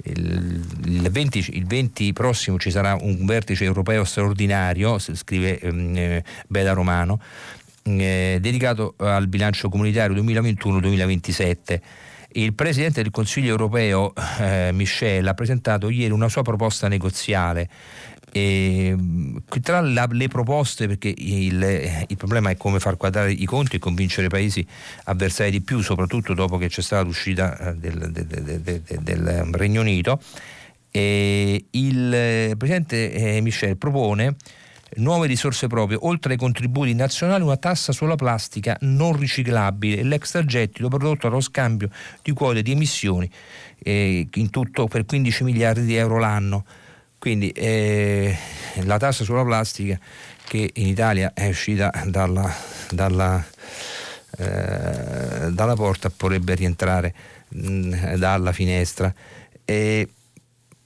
[0.06, 7.20] il 20, il 20, prossimo ci sarà un vertice europeo straordinario, scrive ehm, Beda Romano,
[7.84, 11.80] eh, dedicato al bilancio comunitario 2021-2027.
[12.36, 17.68] Il Presidente del Consiglio europeo, eh, Michel, ha presentato ieri una sua proposta negoziale.
[18.32, 18.96] E,
[19.62, 23.78] tra la, le proposte, perché il, il, problema è come far quadrare i conti e
[23.78, 24.66] convincere i paesi
[25.04, 29.48] a versare di più, soprattutto dopo che c'è stata l'uscita eh, del, del, del, del
[29.52, 30.20] Regno Unito,
[30.90, 34.36] il Presidente eh, Michel propone
[34.96, 40.88] nuove risorse proprie, oltre ai contributi nazionali una tassa sulla plastica non riciclabile e l'extragettito
[40.88, 41.88] prodotto dallo scambio
[42.22, 43.30] di quote di emissioni
[43.82, 46.64] eh, in tutto per 15 miliardi di euro l'anno.
[47.18, 48.36] Quindi eh,
[48.82, 49.98] la tassa sulla plastica
[50.46, 52.54] che in Italia è uscita dalla,
[52.90, 53.42] dalla,
[54.36, 57.14] eh, dalla porta potrebbe rientrare
[57.48, 59.12] mh, mm, dalla finestra.
[59.64, 60.08] E,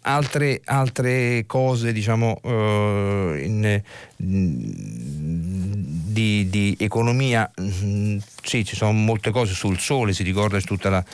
[0.09, 3.81] altre, altre cose diciamo, uh, in,
[6.18, 11.05] di, di economia, mm, sì, ci sono molte cose sul sole, si ricorda tutta la,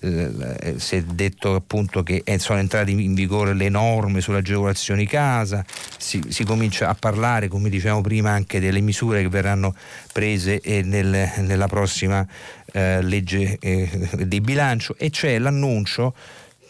[0.00, 5.06] eh, si è detto appunto che eh, sono entrate in vigore le norme sulle agevolazioni
[5.06, 5.64] casa,
[5.96, 9.74] si, si, comincia a parlare, come dicevamo prima, anche delle misure che verranno
[10.12, 12.26] prese eh, nel, nella prossima
[12.72, 16.14] eh, legge eh, di bilancio e c'è l'annuncio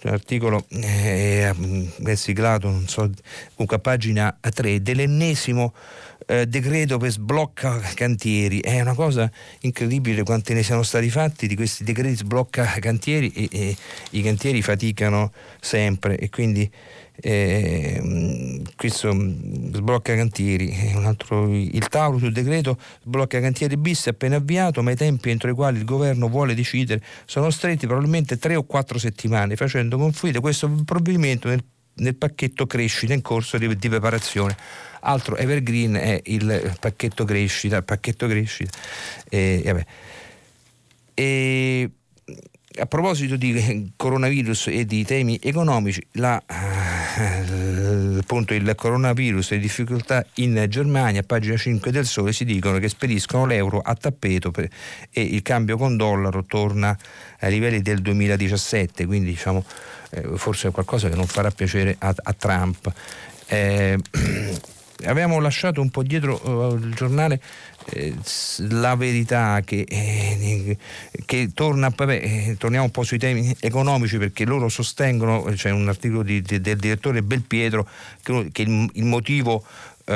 [0.02, 1.52] l'articolo è,
[2.04, 3.10] è siglato, non so,
[3.54, 5.72] comunque a pagina 3, dell'ennesimo
[6.32, 8.60] eh, decreto per sblocca cantieri.
[8.60, 13.48] È una cosa incredibile quanti ne siano stati fatti di questi decreti sblocca cantieri e,
[13.52, 13.76] e
[14.12, 16.70] i cantieri faticano sempre e quindi
[17.14, 24.82] eh, questo sblocca cantieri altro, il tavolo sul decreto sblocca cantieri bis è appena avviato
[24.82, 28.64] ma i tempi entro i quali il governo vuole decidere sono stretti probabilmente tre o
[28.64, 31.62] quattro settimane facendo confluire questo provvedimento nel,
[31.96, 34.56] nel pacchetto crescita in corso di, di preparazione
[35.02, 38.76] altro evergreen è il pacchetto crescita, il pacchetto crescita.
[39.28, 39.86] E,
[41.14, 41.90] e,
[42.78, 49.60] a proposito di coronavirus e di temi economici, la, eh, appunto il coronavirus e le
[49.60, 54.68] difficoltà in Germania, pagina 5 del Sole, si dicono che spediscono l'euro a tappeto per,
[55.10, 56.96] e il cambio con dollaro torna
[57.40, 59.64] ai livelli del 2017, quindi diciamo
[60.10, 62.92] eh, forse è qualcosa che non farà piacere a, a Trump.
[63.46, 63.98] Eh,
[65.04, 67.40] avevamo lasciato un po' dietro uh, il giornale
[67.90, 68.14] eh,
[68.70, 70.76] la verità che, eh,
[71.24, 75.88] che torna, vabbè, eh, torniamo un po' sui temi economici perché loro sostengono, c'è un
[75.88, 77.88] articolo di, di, del direttore Belpietro
[78.22, 79.64] che, che il, il motivo
[80.04, 80.14] Uh,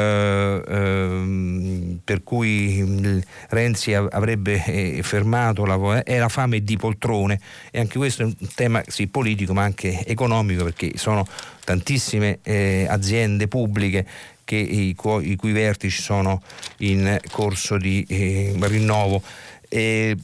[0.68, 7.38] uh, per cui Renzi avrebbe eh, fermato la, è la fame di poltrone.
[7.70, 11.24] E anche questo è un tema sì, politico ma anche economico perché sono
[11.64, 14.04] tantissime eh, aziende pubbliche
[14.46, 16.40] che i, i cui vertici sono
[16.78, 19.20] in corso di eh, rinnovo.
[19.68, 20.16] E,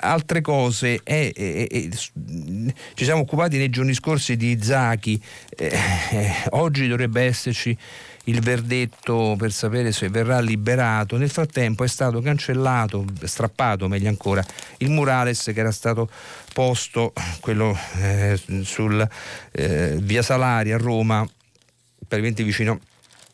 [0.00, 1.90] altre cose, eh, eh,
[2.94, 5.20] ci siamo occupati nei giorni scorsi di Zaki,
[5.56, 5.78] eh,
[6.10, 7.76] eh, oggi dovrebbe esserci
[8.24, 11.16] il verdetto per sapere se verrà liberato.
[11.16, 14.44] Nel frattempo è stato cancellato, strappato meglio ancora,
[14.78, 16.08] il murales che era stato
[16.52, 19.06] posto, quello eh, sul
[19.52, 21.26] eh, via Salari a Roma,
[22.14, 22.80] praticamente vicino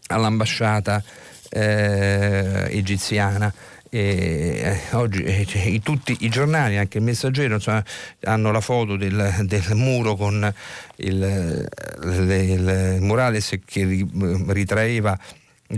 [0.09, 1.03] all'ambasciata
[1.51, 3.53] eh, egiziana.
[3.93, 7.85] E, eh, oggi eh, cioè, tutti i giornali, anche il messaggero, insomma,
[8.23, 10.53] hanno la foto del, del muro con
[10.97, 14.07] il, le, il murales che
[14.47, 15.19] ritraeva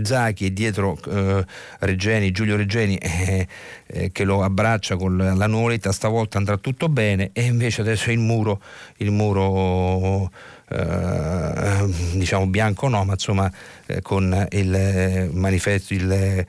[0.01, 1.45] Zacchi e dietro eh,
[1.79, 3.47] Regeni, Giulio Regeni eh,
[3.87, 8.19] eh, che lo abbraccia con la nuvoletta, stavolta andrà tutto bene e invece adesso il
[8.19, 8.61] muro,
[8.97, 10.31] il muro
[10.73, 13.51] eh, diciamo bianco no, ma insomma
[13.85, 16.45] eh, con il manifesto, il,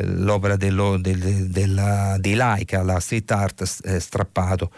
[0.00, 4.70] l'opera dello, del, della, di Laika, la street art eh, strappato.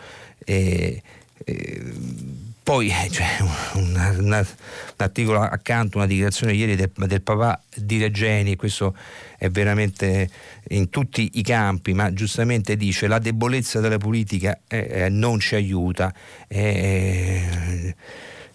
[0.45, 1.03] E,
[1.45, 1.83] e,
[2.69, 4.47] poi c'è un, un, un,
[4.97, 8.95] articolo accanto, una dichiarazione ieri del, del papà di Regeni, questo
[9.39, 10.29] è veramente
[10.69, 15.55] in tutti i campi, ma giustamente dice la debolezza della politica eh, eh non ci
[15.55, 16.13] aiuta.
[16.47, 17.95] Eh,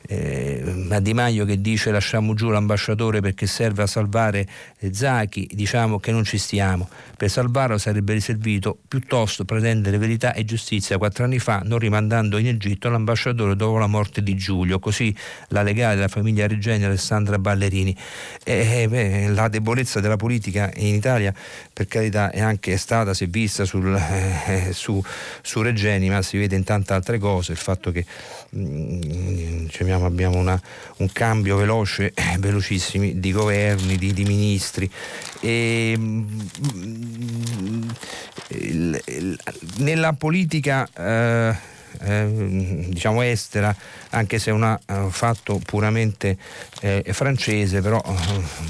[0.08, 4.48] eh, a Di Maio che dice lasciamo giù l'ambasciatore perché serve a salvare
[4.92, 6.90] Zaki, diciamo che non ci stiamo.
[7.16, 12.48] Per salvarlo sarebbe riservito piuttosto pretendere verità e giustizia quattro anni fa, non rimandando in
[12.48, 14.80] Egitto l'ambasciatore dopo la morte di Giulio.
[14.80, 15.16] Così
[15.50, 17.96] la legale della famiglia Regeni Alessandra Ballerini.
[18.44, 21.34] Eh, beh, la debolezza della politica in Italia,
[21.72, 23.96] per carità, è anche stata, si è vista sul,
[24.48, 25.02] eh, su,
[25.42, 27.54] su Regeni, ma si vede in tante altre cose.
[27.54, 28.06] Il fatto che
[28.56, 30.60] mm, abbiamo una,
[30.98, 34.90] un cambio veloce, velocissimi di governi, di, di ministri.
[35.40, 35.98] E,
[38.50, 39.40] il,
[39.78, 41.56] nella politica eh,
[42.02, 43.76] eh, diciamo estera,
[44.10, 46.38] anche se è un uh, fatto puramente
[46.82, 48.02] eh, francese, però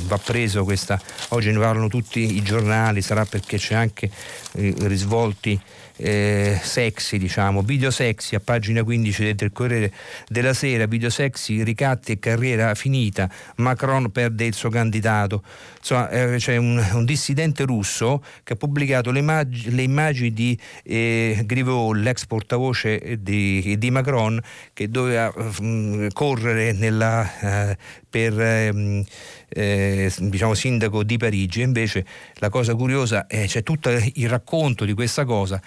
[0.06, 4.10] va preso questa, oggi ne parlano tutti i giornali, sarà perché c'è anche
[4.54, 5.60] eh, risvolti
[6.04, 9.94] eh, sexy, diciamo, video sexy a pagina 15 del Corriere
[10.28, 15.44] della Sera, video sexy, ricatti e carriera finita, Macron perde il suo candidato.
[15.78, 20.60] Insomma, eh, c'è un, un, dissidente russo che ha pubblicato le, immag- le immagini di
[20.84, 24.42] eh, Griveaux, l'ex portavoce di, di, Macron,
[24.74, 27.78] che doveva mh, mm, correre nella, eh,
[28.10, 29.06] per ehm,
[29.48, 31.62] eh, diciamo sindaco di Parigi.
[31.62, 35.62] Invece la cosa curiosa è c'è tutto il racconto di questa cosa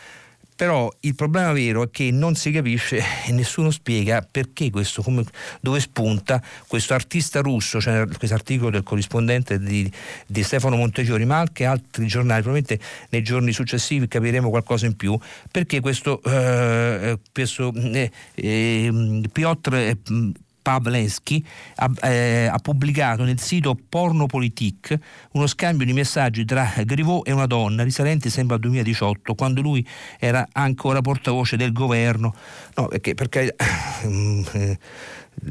[0.56, 5.22] però il problema vero è che non si capisce e nessuno spiega perché questo, come,
[5.60, 9.90] dove spunta questo artista russo, cioè questo articolo del corrispondente di,
[10.26, 15.16] di Stefano Montefiori, ma anche altri giornali, probabilmente nei giorni successivi capiremo qualcosa in più,
[15.50, 19.98] perché questo, eh, questo eh, eh, Piotr eh,
[20.66, 24.98] Pavleschi ha, eh, ha, pubblicato nel sito Pornopolitik
[25.34, 29.86] uno scambio di messaggi tra Griveaux e una donna risalenti sempre al 2018 quando lui
[30.18, 32.34] era ancora portavoce del governo.
[32.74, 33.54] No, perché, perché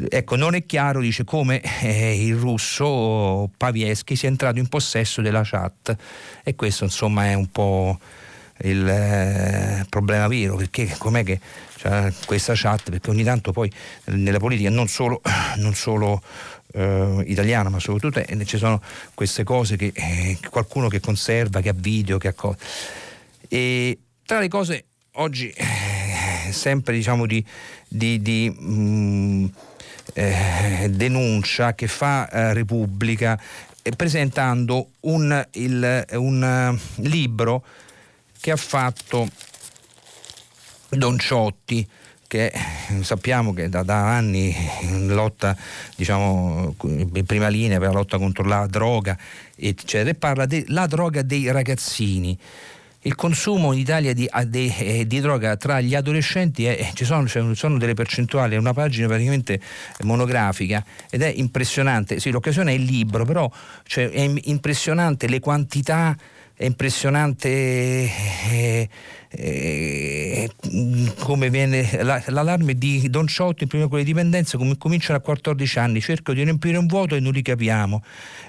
[0.09, 5.43] ecco non è chiaro dice come eh, il russo Pavieschi sia entrato in possesso della
[5.45, 5.95] chat.
[6.43, 7.97] E questo insomma è un po'
[8.59, 11.39] il eh, problema vero perché com'è che
[11.77, 13.71] cioè, questa chat, perché ogni tanto poi
[14.05, 15.21] nella politica non solo,
[15.57, 16.21] non solo
[16.73, 18.81] eh, italiana, ma soprattutto eh, ci sono
[19.13, 22.57] queste cose che eh, qualcuno che conserva, che ha video, che ha cose.
[23.47, 27.43] E tra le cose oggi eh, sempre diciamo di,
[27.87, 29.45] di, di mh, mm,
[30.13, 33.39] eh, denuncia che fa Repubblica
[33.95, 37.63] presentando un, il, un libro
[38.45, 39.27] che ha fatto
[40.89, 41.87] Don Ciotti
[42.27, 42.53] che
[43.01, 45.57] sappiamo che da, da, anni in lotta,
[45.95, 49.17] diciamo, in prima linea per la lotta contro la droga,
[49.55, 52.37] eccetera, e parla della droga dei ragazzini.
[53.01, 57.27] Il consumo in Italia di, di, eh, di droga tra gli adolescenti è, ci sono,
[57.27, 59.59] cioè, sono, delle percentuali, è una pagina praticamente
[60.01, 62.19] monografica ed è impressionante.
[62.19, 63.49] Sì, l'occasione è il libro, però
[63.87, 66.15] cioè, è impressionante le quantità,
[66.55, 67.49] è impressionante.
[67.49, 68.89] Eh,
[69.37, 70.49] eh,
[71.19, 75.21] come viene la, l'allarme di Don Ciotto in prima con le dipendenze come cominciano a
[75.21, 76.01] 14 anni.
[76.01, 78.03] Cerco di riempire un vuoto e non li capiamo.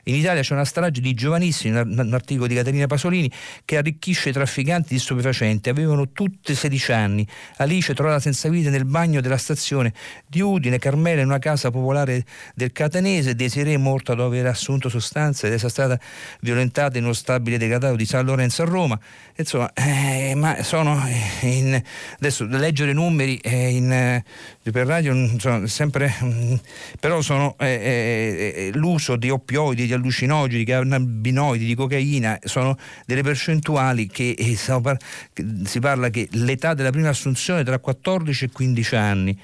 [0.05, 3.30] In Italia c'è una strage di giovanissimi un articolo di Caterina Pasolini
[3.64, 5.68] che arricchisce i trafficanti di stupefacenti.
[5.68, 7.26] Avevano tutte 16 anni.
[7.57, 9.93] Alice trovata senza vita nel bagno della stazione
[10.26, 12.24] di Udine Carmela in una casa popolare
[12.55, 15.99] del Catanese Desiree morta dopo aver assunto sostanze ed è stata
[16.41, 18.99] violentata in uno stabile degradato di San Lorenzo a Roma.
[19.37, 21.01] Insomma eh, ma sono
[21.41, 21.83] in,
[22.18, 24.24] adesso leggere numeri in, eh,
[24.70, 26.55] per radio insomma, sempre mm,
[27.01, 32.77] però sono eh, eh, eh, l'uso di oppioidi di allucinogeni di cannabinoidi di cocaina sono
[33.07, 38.51] delle percentuali che eh, si parla che l'età della prima assunzione è tra 14 e
[38.53, 39.39] 15 anni.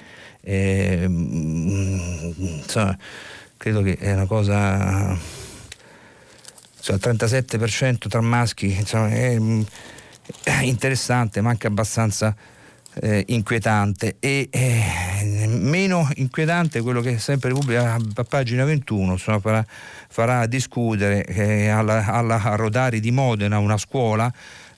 [0.45, 1.99] Mm,
[2.37, 2.97] insomma
[3.55, 5.17] credo che è una cosa
[6.75, 9.61] insomma, il 37% tra maschi insomma, è, mm,
[10.61, 12.35] interessante ma anche abbastanza
[12.95, 14.17] eh, inquietante.
[14.19, 19.65] E eh, meno inquietante quello che sempre pubblica a pagina 21 insomma, farà,
[20.09, 24.31] farà, discutere eh, alla, alla Rodari di Modena una scuola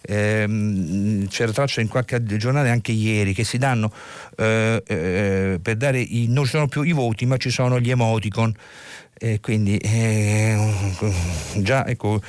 [0.08, 3.92] eh, c'era traccia in qualche giornale anche ieri che si danno
[4.38, 7.90] eh, eh, per dare i, non ci sono più i voti ma ci sono gli
[7.90, 8.54] emoticon.
[9.40, 10.94] Quindi eh,
[11.56, 12.22] già, ecco,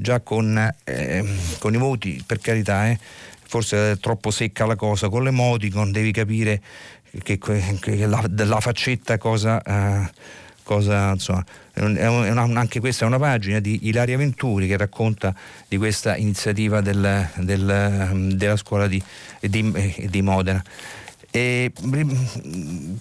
[0.00, 1.24] già con, eh,
[1.58, 2.98] con, i voti per carità eh,
[3.42, 6.60] forse è troppo secca la cosa con l'emoticon devi capire
[7.22, 10.10] che, che la, la, faccetta cosa, eh,
[10.62, 11.44] cosa insomma
[11.74, 15.34] una, anche questa è una pagina di Ilaria Venturi che racconta
[15.66, 19.02] di questa iniziativa del, del, della scuola di,
[19.40, 20.62] di, di Modena.
[21.30, 21.72] E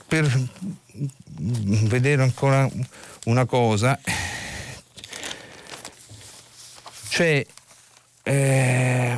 [0.07, 0.49] per
[1.35, 2.69] vedere ancora
[3.25, 3.99] una cosa,
[7.09, 7.45] c'è
[8.23, 9.17] eh,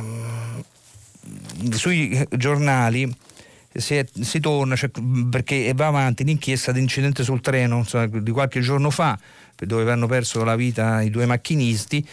[1.70, 3.14] sui giornali
[3.74, 4.90] si, è, si torna cioè,
[5.30, 9.18] perché va avanti l'inchiesta di incidente sul treno insomma, di qualche giorno fa
[9.56, 12.04] dove hanno perso la vita i due macchinisti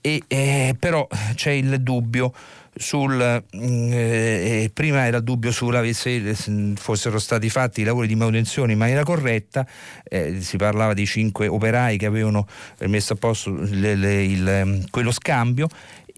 [0.00, 2.32] e, eh, però c'è il dubbio
[2.78, 6.34] sul, mm, eh, prima era dubbio su se
[6.76, 9.66] fossero stati fatti i lavori di manutenzione in maniera corretta,
[10.04, 12.46] eh, si parlava di cinque operai che avevano
[12.86, 15.68] messo a posto le, le, il, mm, quello scambio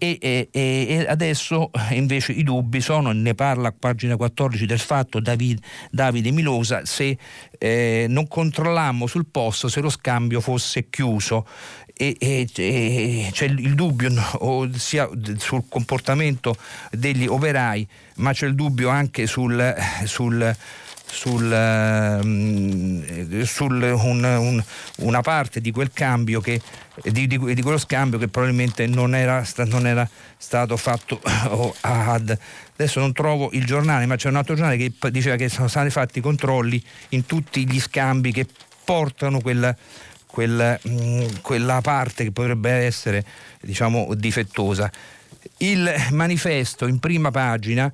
[0.03, 5.19] e, e, e, adesso invece i dubbi sono, ne parla a pagina 14 del fatto
[5.19, 7.15] David, Davide Milosa, se
[7.59, 11.45] eh, non controllammo sul posto se lo scambio fosse chiuso
[12.01, 16.57] e, e, e c'è il dubbio no, sia sul comportamento
[16.89, 19.75] degli operai, ma c'è il dubbio anche sul,
[20.05, 20.55] sul
[21.13, 24.63] sul, uh, sul un, un,
[24.99, 26.61] una parte di quel cambio che,
[27.03, 32.37] di, di, di, quello scambio che probabilmente non era, non era stato fatto oh, ad,
[32.71, 35.89] adesso non trovo il giornale ma c'è un altro giornale che diceva che sono stati
[35.89, 38.47] fatti controlli in tutti gli scambi che
[38.85, 39.75] portano quella
[40.31, 43.23] quella, mh, mm, quella parte che potrebbe essere
[43.61, 44.89] diciamo, difettosa.
[45.57, 47.91] Il manifesto in prima pagina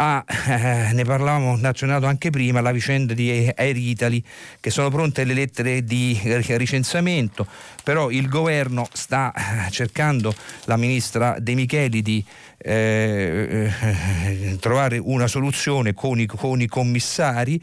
[0.00, 4.22] Ah, eh, ne parlavamo, ne accennato anche prima, la vicenda di Air Italy,
[4.60, 7.44] che sono pronte le lettere di ricensamento,
[7.82, 10.32] però il governo sta eh, cercando,
[10.66, 12.24] la ministra De Micheli, di
[12.58, 17.60] eh, eh, trovare una soluzione con i, con i commissari.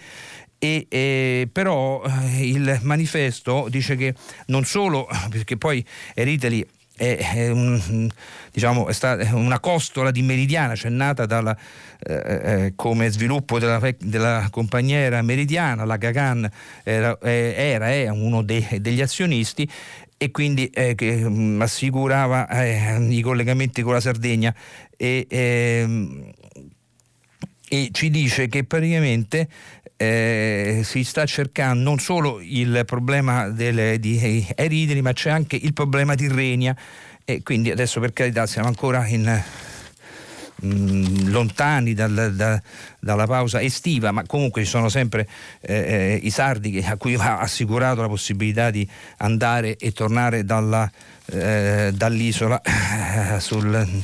[0.57, 4.13] E, eh, però eh, il manifesto dice che
[4.47, 5.85] non solo, perché poi
[6.15, 8.09] Air Italy è, un,
[8.51, 11.55] diciamo, è, una costola di Meridiana, cioè nata dalla,
[11.99, 16.49] eh, eh, come sviluppo della, della compagnia era Meridiana, la Gagan
[16.83, 19.69] era, eh, era è uno dei, degli azionisti
[20.17, 24.55] e quindi eh, che mh, mm, assicurava eh, i collegamenti con la Sardegna
[24.95, 26.31] e, ehm,
[27.67, 29.49] e ci dice che praticamente
[29.97, 35.73] eh, si sta cercando non solo il problema delle, di Eridini, ma c'è anche il
[35.73, 36.75] problema di Renia.
[37.23, 39.43] E quindi adesso per carità siamo ancora in,
[40.63, 42.61] mm, lontani dal, da,
[42.99, 45.27] dalla pausa estiva, ma comunque ci sono sempre
[45.61, 48.87] eh, eh i sardi a cui va assicurato la possibilità di
[49.17, 50.89] andare e tornare dalla,
[51.31, 52.61] eh, dall'isola
[53.39, 54.03] sul,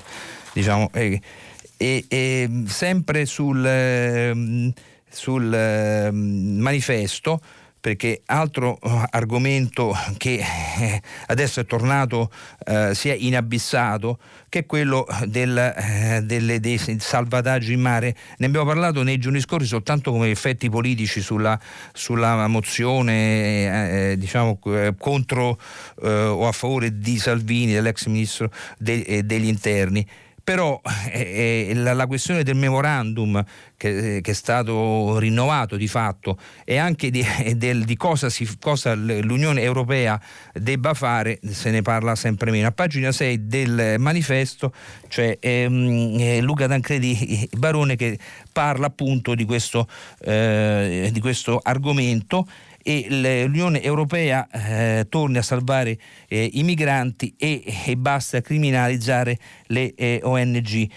[0.54, 4.74] diciamo, eh, sempre sul
[5.12, 7.40] sul eh, manifesto
[7.82, 10.40] perché altro uh, argomento che
[10.80, 12.32] eh, adesso è tornato,
[12.64, 18.16] eh, si è inabissato, che è quello del, eh, delle, dei salvataggi in mare.
[18.38, 21.60] Ne abbiamo parlato nei giorni scorsi soltanto come effetti politici sulla,
[21.92, 24.60] sulla mozione eh, eh, diciamo,
[24.98, 25.58] contro
[26.04, 30.06] o a favore di Salvini, dell'ex ministro de, degli interni
[30.44, 30.80] però
[31.12, 33.44] eh, eh, la, la, questione del memorandum
[33.78, 37.26] che, che, è stato rinnovato di fatto e anche di,
[37.56, 40.20] del, di cosa, si, cosa, l'Unione Europea
[40.54, 42.68] debba fare se ne parla sempre meno.
[42.68, 44.74] A pagina 6 del manifesto
[45.08, 48.18] c'è ehm, eh, Luca Tancredi Barone che
[48.52, 49.88] parla appunto di questo,
[50.20, 52.48] eh, di questo argomento
[52.84, 59.94] e l'Unione Europea eh, torni a salvare eh, i migranti e, e, basta criminalizzare le
[59.96, 60.90] eh, ONG.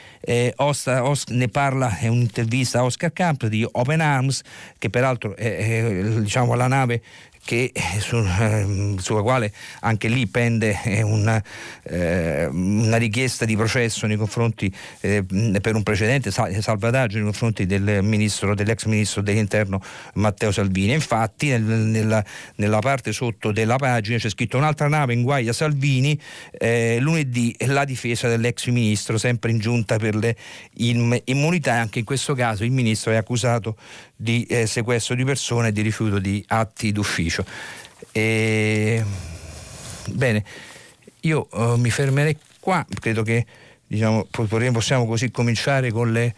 [0.57, 4.43] Osta, Os, ne parla in un'intervista a Oscar Camp di Open Arms,
[4.79, 7.03] che peraltro è diciamo, la nave
[7.45, 11.43] che, eh, su, eh, sulla quale anche lì pende eh, una,
[11.83, 18.55] eh, una, richiesta di processo nei confronti per un precedente salvataggio nei confronti del ministro,
[18.55, 19.81] dell'ex ministro dell'interno
[20.15, 20.93] Matteo Salvini.
[20.93, 22.25] Infatti nel, nella,
[22.57, 26.19] nella, parte sotto della pagina c'è scritto un'altra nave in guai a Salvini,
[26.99, 30.37] lunedì la difesa dell'ex ministro, sempre in giunta per le
[30.75, 33.77] immunità, anche in questo caso il ministro è accusato
[34.17, 37.45] di eh, sequestro di persone e di rifiuto di atti d'ufficio.
[38.13, 39.05] E...
[40.07, 40.45] Bene,
[41.21, 43.47] io uh, mi fermerei qua, credo che
[43.87, 46.35] diciamo, possiamo così cominciare con le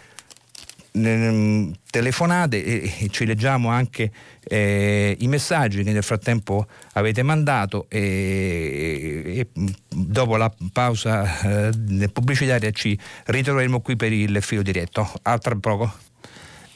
[0.96, 4.10] mm, telefonate e, ci leggiamo anche
[4.44, 12.70] eh, i messaggi che nel frattempo avete mandato e, e dopo la pausa eh, pubblicitaria
[12.70, 15.10] ci ritroveremo qui per il filo diretto.
[15.22, 16.04] A tra poco.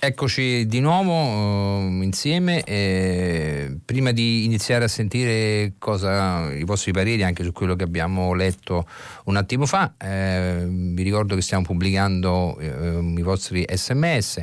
[0.03, 2.65] Eccoci di nuovo uh, insieme.
[2.65, 8.33] Eh, prima di iniziare a sentire cosa, i vostri pareri anche su quello che abbiamo
[8.33, 8.89] letto
[9.25, 14.43] un attimo fa, eh, vi ricordo che stiamo pubblicando eh, i vostri sms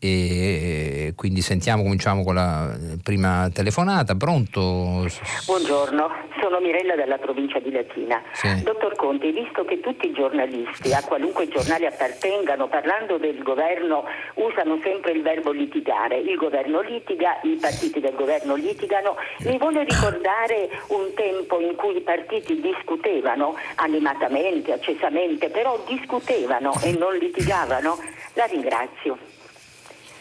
[0.00, 4.14] e quindi sentiamo, cominciamo con la prima telefonata.
[4.14, 5.06] Pronto?
[5.46, 6.08] Buongiorno,
[6.40, 8.22] sono Mirella della provincia di Latina.
[8.32, 8.62] Sì.
[8.62, 14.78] Dottor Conte, visto che tutti i giornalisti, a qualunque giornale appartengano, parlando del governo, usano
[14.82, 20.70] sempre il verbo litigare, il governo litiga, i partiti del governo litigano, mi vuole ricordare
[20.88, 27.98] un tempo in cui i partiti discutevano animatamente, accesamente, però discutevano e non litigavano?
[28.34, 29.18] La ringrazio.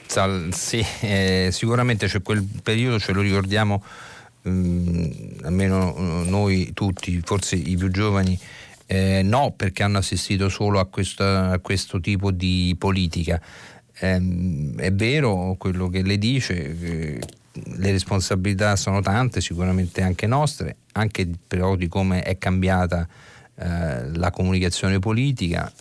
[0.07, 3.83] Sal, sì, eh, sicuramente c'è quel periodo, ce lo ricordiamo
[4.43, 8.39] ehm, almeno eh, noi tutti, forse i più giovani,
[8.85, 13.39] eh, no, perché hanno assistito solo a, questa, a questo tipo di politica.
[13.99, 17.19] Eh, è vero quello che lei dice, eh,
[17.51, 23.05] le responsabilità sono tante, sicuramente anche nostre, anche però di come è cambiata
[23.55, 25.71] eh, la comunicazione politica.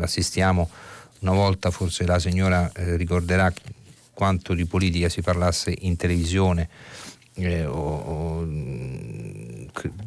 [0.00, 0.68] assistiamo
[1.20, 3.52] una volta forse la signora eh, ricorderà
[4.12, 6.68] quanto di politica si parlasse in televisione
[7.34, 8.46] eh, o, o,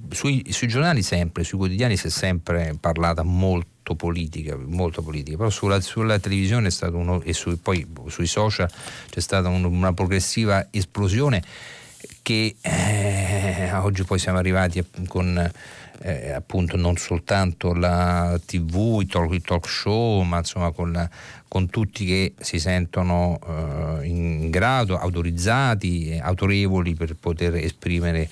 [0.10, 5.50] sui, sui, giornali sempre, sui quotidiani si è sempre parlata molto politica, molto politica, però
[5.50, 8.70] sulla, sulla televisione è stato uno, e su, poi sui social
[9.10, 11.42] c'è stata un, una progressiva esplosione
[12.22, 15.52] che eh, oggi poi siamo arrivati con
[16.02, 21.10] eh, appunto non soltanto la tv, i talk, i talk show, ma insomma con, la,
[21.48, 28.30] con, tutti che si sentono eh, in grado, autorizzati, autorevoli per poter esprimere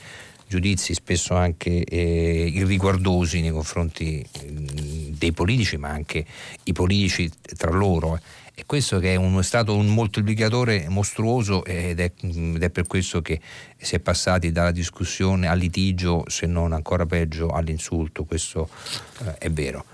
[0.48, 6.26] giudizi spesso anche eh, irriguardosi nei confronti eh, dei politici, ma anche
[6.64, 8.20] i politici tra loro.
[8.60, 12.88] E questo che è, un, è stato un moltiplicatore mostruoso ed è, ed è, per
[12.88, 13.40] questo che
[13.78, 18.68] si è passati dalla discussione al litigio, se non ancora peggio all'insulto, questo
[19.24, 19.86] eh, è vero.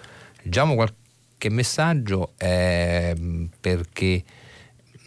[0.42, 3.16] Leggiamo qualche messaggio eh,
[3.62, 4.24] perché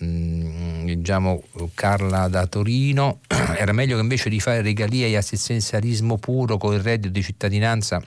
[0.05, 1.43] mm, diciamo
[1.75, 3.19] Carla da Torino
[3.59, 8.01] era meglio che invece di fare regalie e assistenzialismo puro con il reddito di cittadinanza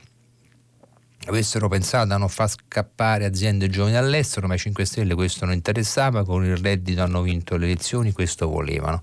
[1.32, 5.54] avessero pensato a non far scappare aziende giovani all'estero, ma i 5 Stelle questo non
[5.54, 9.02] interessava, con il reddito hanno vinto le elezioni, questo volevano.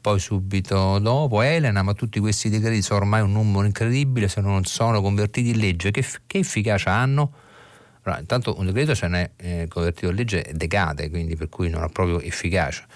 [0.00, 4.64] Poi subito dopo Elena, ma tutti questi decreti sono ormai un numero incredibile, se non
[4.64, 7.32] sono convertiti in legge, che, che efficacia hanno?
[8.02, 11.68] Allora, intanto un decreto se ne è eh, convertito in legge decade, quindi per cui
[11.68, 12.86] non ha proprio efficacia.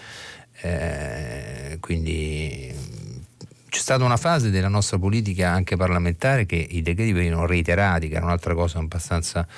[0.62, 2.72] Eh, quindi
[3.73, 8.16] c'è stata una fase della nostra politica anche parlamentare che i decreti venivano reiterati, che
[8.16, 9.49] era un'altra cosa abbastanza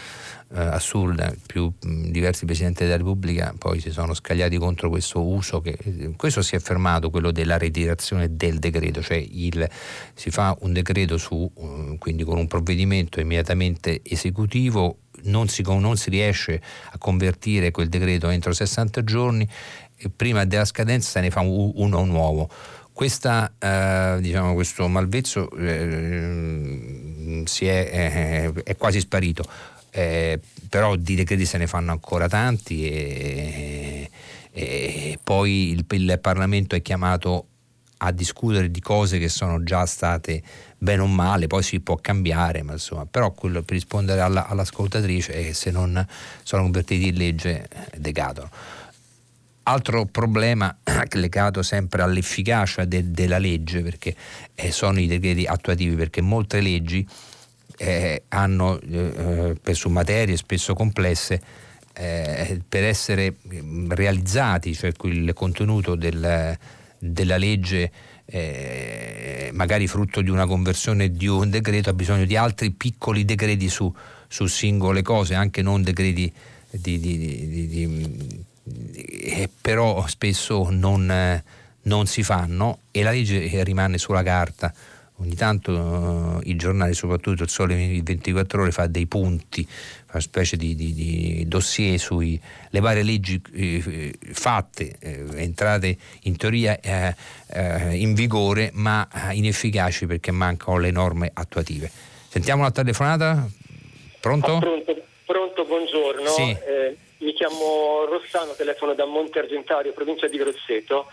[0.55, 5.61] eh, assurda, più mh, diversi Presidenti della Repubblica poi si sono scagliati contro questo uso,
[5.61, 9.69] che, questo si è fermato, quello della reiterazione del decreto, cioè il,
[10.15, 15.97] si fa un decreto su, uh, quindi con un provvedimento immediatamente esecutivo, non si, non
[15.97, 16.63] si riesce
[16.93, 19.49] a convertire quel decreto entro 60 giorni
[19.97, 22.49] e prima della scadenza se ne fa uno nuovo
[22.95, 26.49] questa, eh, diciamo, questo malvezzo eh,
[27.59, 29.45] è, è, è, quasi sparito,
[29.91, 30.39] eh,
[30.69, 34.11] però di decreti se ne fanno ancora tanti e,
[34.53, 37.47] e poi il, il, Parlamento è chiamato
[37.99, 40.41] a discutere di cose che sono già state
[40.79, 45.33] bene o male, poi si può cambiare, ma insomma, però quello per rispondere alla, all'ascoltatrice
[45.33, 46.07] è che se non
[46.45, 48.51] sono convertiti in legge decadono.
[49.67, 50.77] Altro problema
[51.13, 54.15] legato sempre all'efficacia de- della legge, perché
[54.55, 57.07] eh, sono i decreti attuativi, perché molte leggi
[57.79, 61.41] eh, hanno eh, per su materie spesso complesse
[61.95, 66.57] eh, per essere mm, realizzati, cioè il contenuto del,
[66.99, 67.91] della legge
[68.27, 73.69] eh, magari frutto di una conversione di un decreto ha bisogno di altri piccoli decreti
[73.69, 73.93] su,
[74.29, 76.33] su singole cose, anche non decreti
[76.71, 78.45] di, di, di
[78.95, 81.43] eh, però spesso non, eh,
[81.83, 84.73] non, si fanno e la legge rimane sulla carta.
[85.19, 90.21] Ogni tanto eh, i giornali, soprattutto il Sole 24 ore, fa dei punti, fa una
[90.21, 92.41] specie di, di, di dossier sulle
[92.81, 97.15] varie leggi eh, fatte, eh, entrate in teoria eh,
[97.93, 101.89] in vigore, ma inefficaci perché mancano le norme attuative.
[102.29, 103.49] Sentiamo una telefonata?
[104.21, 104.57] Pronto?
[104.57, 104.97] Ah, pronto,
[105.27, 106.29] pronto, buongiorno.
[106.29, 106.57] Sì.
[107.25, 111.07] Mi chiamo Rossano, telefono da Monte Argentario, provincia di Grosseto.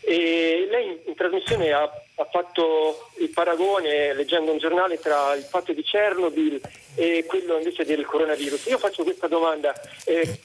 [0.00, 5.72] E lei in trasmissione ha, ha, fatto il paragone leggendo un giornale tra il fatto
[5.72, 6.60] di Chernobyl
[6.96, 8.66] e quello invece del coronavirus.
[8.66, 9.72] Io faccio questa domanda
[10.04, 10.40] eh,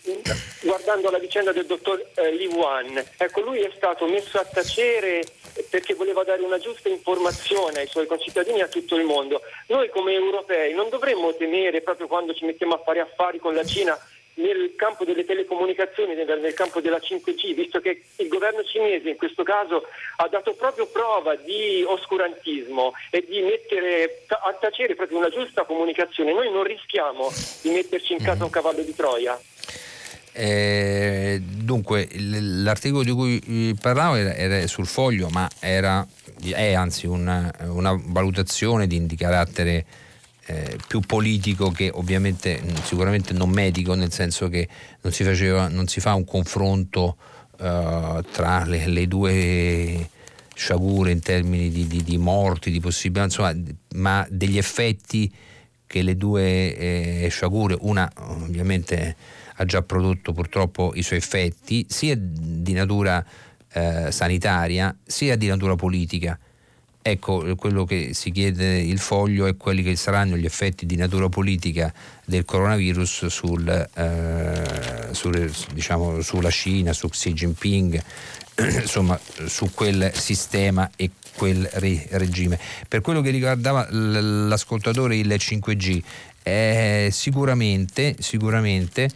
[0.61, 3.03] guardando la vicenda del dottor eh, Li Wan.
[3.17, 5.23] Ecco, lui è stato messo a tacere
[5.71, 9.41] perché voleva dare una giusta informazione ai suoi concittadini e a tutto il mondo.
[9.69, 13.65] Noi come europei non dovremmo temere proprio quando ci mettiamo a fare affari con la
[13.65, 13.99] Cina
[14.37, 19.43] nel campo delle telecomunicazioni, nel, campo della 5G, visto che il governo cinese in questo
[19.43, 19.83] caso
[20.17, 26.33] ha dato proprio prova di oscurantismo e di mettere a tacere proprio una giusta comunicazione,
[26.33, 27.31] noi non rischiamo
[27.61, 29.39] di metterci in casa un cavallo di Troia.
[30.33, 36.05] Eh, dunque, l'articolo di cui parlavo era, era sul foglio, ma era,
[36.53, 39.85] è anzi una, una valutazione di, di carattere
[40.47, 44.67] eh, più politico che ovviamente sicuramente non medico, nel senso che
[45.01, 47.17] non si, faceva, non si fa un confronto
[47.59, 50.09] eh, tra le, le, due
[50.53, 53.53] sciagure in termini di, di, di morti, di possibilità, insomma,
[53.95, 55.31] ma degli effetti
[55.85, 59.15] che le due eh, sciagure, una ovviamente
[59.55, 63.23] ha già prodotto purtroppo i suoi effetti, sia di natura
[63.73, 66.39] eh, sanitaria sia di natura politica.
[67.09, 71.29] Ecco, quello che si chiede il foglio è quelli che saranno gli effetti di natura
[71.29, 71.93] politica
[72.25, 78.03] del coronavirus sul, eh, sul, diciamo, sulla Cina, su Xi Jinping,
[78.81, 82.59] insomma su quel sistema e quel re- regime.
[82.89, 86.01] Per quello che riguardava l- l'ascoltatore il 5G,
[86.43, 89.09] eh, sicuramente, sicuramente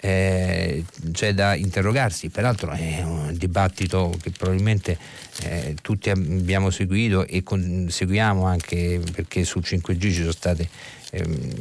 [0.00, 4.96] eh, c'è da interrogarsi, peraltro è un dibattito che probabilmente
[5.42, 10.68] eh, tutti abbiamo seguito e con, seguiamo anche perché sul 5G ci sono state,
[11.10, 11.52] ehm,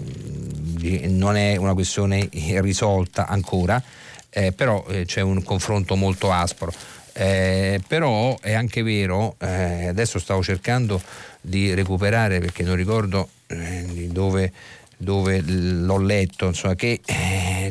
[1.09, 3.82] non è una questione risolta ancora,
[4.30, 6.71] eh, però eh, c'è un confronto molto aspro.
[7.13, 11.01] Eh, però è anche vero, eh, adesso stavo cercando
[11.41, 14.51] di recuperare perché non ricordo dove
[14.97, 16.99] dove l'ho letto, insomma, che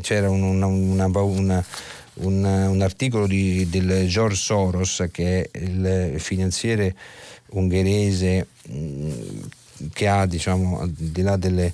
[0.00, 1.64] c'era un, una, una, una,
[2.16, 6.94] un, articolo di, del George Soros, che è il finanziere
[7.50, 9.10] ungherese mm,
[9.92, 11.72] che ha, diciamo, al di là delle,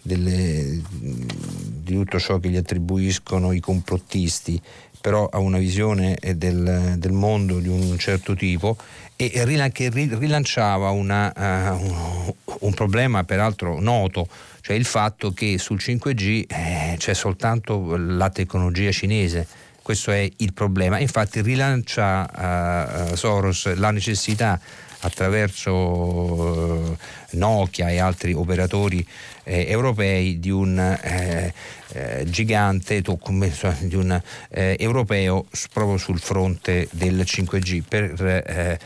[0.00, 4.60] delle, di tutto ciò che gli attribuiscono i complottisti,
[5.00, 8.76] però ha una visione del, del mondo di un certo tipo
[9.16, 9.30] e
[9.72, 14.28] che rilanciava una, uh, un, un problema peraltro noto
[14.60, 19.46] cioè il fatto che sul 5G eh, c'è soltanto la tecnologia cinese.
[19.82, 20.98] Questo è il problema.
[20.98, 24.60] Infatti rilancia uh, Soros la necessità
[25.00, 29.06] attraverso eh, Nokia e altri operatori
[29.44, 31.52] eh, europei di un eh,
[31.92, 38.78] eh, gigante di un eh, europeo proprio sul fronte del 5G per eh,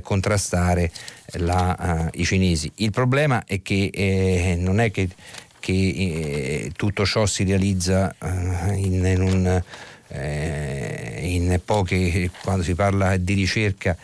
[0.00, 0.90] contrastare
[1.38, 2.70] la, i cinesi.
[2.76, 5.08] Il problema è che non è che,
[5.60, 8.12] che tutto ciò si realizza
[8.74, 9.62] in, in un
[10.08, 13.96] in poche, quando si parla di ricerca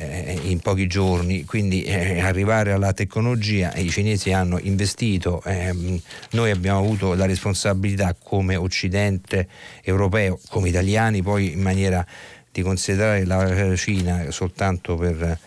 [0.00, 6.00] eh, in pochi giorni, quindi eh, arrivare alla tecnologia i cinesi hanno investito, ehm,
[6.30, 9.46] noi abbiamo avuto la responsabilità come Occidente
[9.82, 12.04] europeo, come italiani, poi in maniera
[12.50, 15.38] di considerare la Cina soltanto per,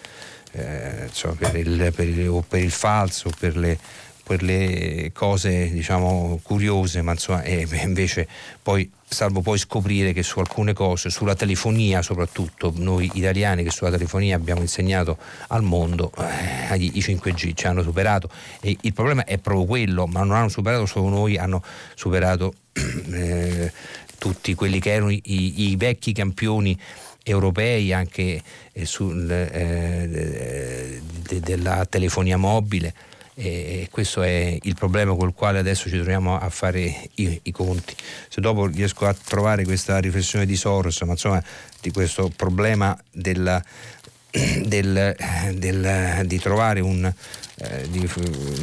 [0.51, 3.77] eh, insomma, per, il, per, il, per il falso, per le
[4.23, 8.27] per le cose diciamo curiose, ma insomma, e invece
[8.61, 13.91] poi salvo poi scoprire che su alcune cose, sulla telefonia soprattutto, noi italiani che sulla
[13.91, 15.17] telefonia abbiamo insegnato
[15.49, 18.29] al mondo, eh, i 5G ci hanno superato.
[18.61, 21.61] E il problema è proprio quello, ma non hanno superato solo noi, hanno
[21.93, 22.53] superato
[23.11, 23.71] eh,
[24.17, 26.77] tutti quelli che erano i, i vecchi campioni
[27.23, 32.93] europei anche eh, sul, eh, de, della telefonia mobile
[33.35, 37.95] e questo è il problema col quale adesso ci troviamo a fare i, i, conti.
[38.29, 41.43] Se dopo riesco a trovare questa riflessione di Soros, ma insomma
[41.81, 43.63] di questo problema della,
[44.65, 45.15] del,
[45.53, 48.09] del, di trovare un, eh, di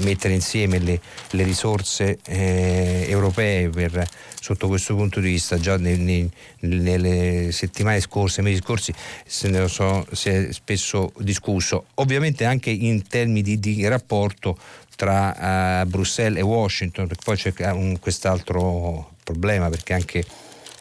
[0.03, 1.01] mettere insieme le,
[1.31, 4.05] le risorse eh, europee per,
[4.41, 6.29] sotto questo punto di vista già nei, nei,
[6.61, 8.93] nelle settimane scorse, mesi scorsi
[9.25, 11.85] se ne so, si è spesso discusso.
[11.95, 14.59] Ovviamente anche in termini di, di rapporto
[14.97, 20.25] tra uh, Bruxelles e Washington perché poi c'è un, quest'altro problema perché anche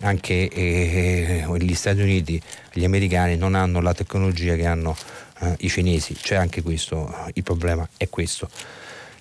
[0.01, 2.41] anche eh, gli Stati Uniti,
[2.73, 4.95] gli americani non hanno la tecnologia che hanno
[5.41, 8.49] eh, i cinesi, c'è anche questo, il problema è questo.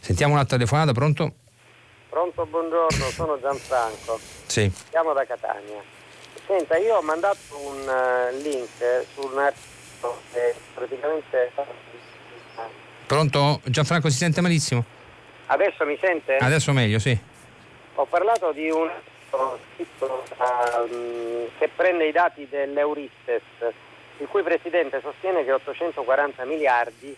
[0.01, 1.33] Sentiamo un'altra telefonata, pronto?
[2.09, 4.19] Pronto, buongiorno, sono Gianfranco.
[4.47, 4.71] Sì.
[4.91, 5.83] Chiamo da Catania.
[6.47, 11.53] Senta, io ho mandato un uh, link su un articolo che praticamente...
[13.07, 13.61] Pronto?
[13.65, 14.85] Gianfranco si sente malissimo?
[15.47, 16.37] Adesso mi sente?
[16.37, 17.19] Adesso meglio, sì.
[17.95, 18.89] Ho parlato di un
[19.31, 23.43] scritto um, che prende i dati dell'Euristes,
[24.19, 27.17] il cui presidente sostiene che 840 miliardi,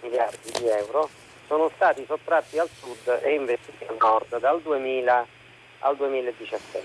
[0.00, 1.08] miliardi di euro
[1.46, 5.26] sono stati sottratti al sud e investiti al nord dal 2000
[5.80, 6.82] al 2017.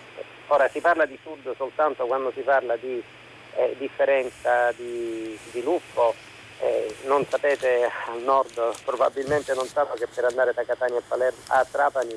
[0.47, 3.01] Ora si parla di sud soltanto quando si parla di
[3.55, 6.13] eh, differenza di sviluppo,
[6.59, 11.39] eh, non sapete al nord, probabilmente non sanno che per andare da Catania a, Palermo,
[11.47, 12.15] a Trapani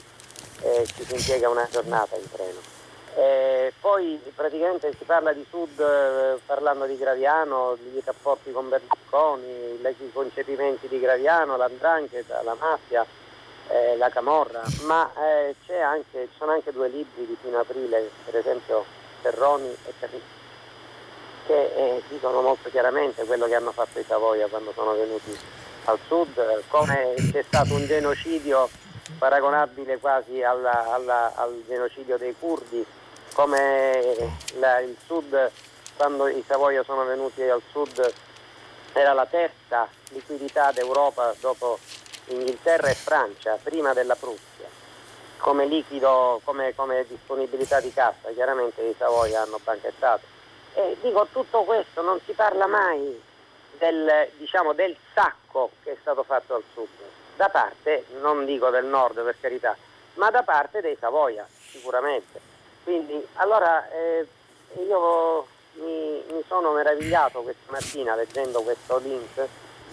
[0.62, 2.76] eh, ci si impiega una giornata in treno.
[3.16, 9.80] Eh, poi praticamente si parla di Sud eh, parlando di Graviano, di rapporti con Berlusconi,
[9.80, 13.04] i concepimenti di Graviano, l'andrangheta, la mafia,
[13.68, 18.36] eh, la camorra, ma eh, anche, ci sono anche due libri di fino aprile, per
[18.36, 18.84] esempio
[19.20, 20.22] Ferroni e Carricci,
[21.46, 25.36] che eh, dicono molto chiaramente quello che hanno fatto i Savoia quando sono venuti
[25.84, 28.68] al sud, come c'è stato un genocidio
[29.16, 32.84] paragonabile quasi alla, alla, al genocidio dei curdi,
[33.34, 34.16] come
[34.59, 35.50] la, il sud,
[35.96, 38.12] quando i Savoia sono venuti al sud,
[38.92, 41.78] era la terza liquidità d'Europa dopo
[42.26, 44.68] Inghilterra e Francia, prima della Prussia,
[45.38, 50.36] come liquido, come, come disponibilità di cassa, chiaramente i Savoia hanno banchettato.
[50.74, 53.20] E dico, tutto questo non si parla mai
[53.78, 56.88] del, diciamo, del sacco che è stato fatto al sud
[57.39, 59.76] da parte, non dico del nord per carità,
[60.14, 62.41] ma da parte dei Savoia, sicuramente.
[62.82, 64.26] Quindi, allora, eh,
[64.84, 69.47] io mi, mi, sono meravigliato questa mattina leggendo questo link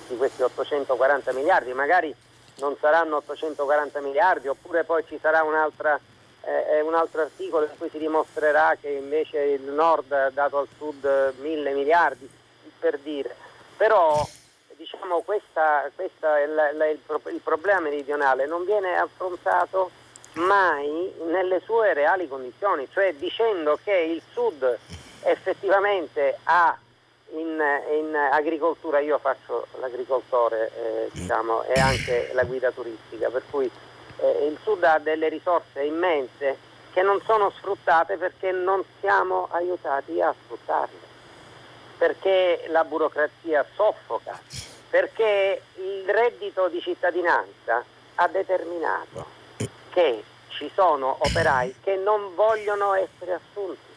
[0.07, 2.13] di questi 840 miliardi, magari
[2.55, 5.99] non saranno 840 miliardi oppure poi ci sarà un'altra,
[6.41, 10.67] eh, un altro articolo in cui si dimostrerà che invece il nord ha dato al
[10.77, 12.27] sud mille miliardi,
[12.79, 13.35] per dire.
[13.77, 14.25] Però
[14.75, 18.45] diciamo, questa, questa è la, la, il, il problema meridionale.
[18.45, 19.91] Non viene affrontato
[20.33, 24.77] mai nelle sue reali condizioni, cioè dicendo che il sud
[25.23, 26.77] effettivamente ha
[27.31, 27.61] in,
[27.91, 33.69] in agricoltura, io faccio l'agricoltore eh, diciamo, e anche la guida turistica, per cui
[34.17, 40.21] eh, il sud ha delle risorse immense che non sono sfruttate perché non siamo aiutati
[40.21, 41.04] a sfruttarle,
[41.97, 44.39] perché la burocrazia soffoca,
[44.89, 47.83] perché il reddito di cittadinanza
[48.15, 49.25] ha determinato
[49.89, 53.93] che ci sono operai che non vogliono essere assunti.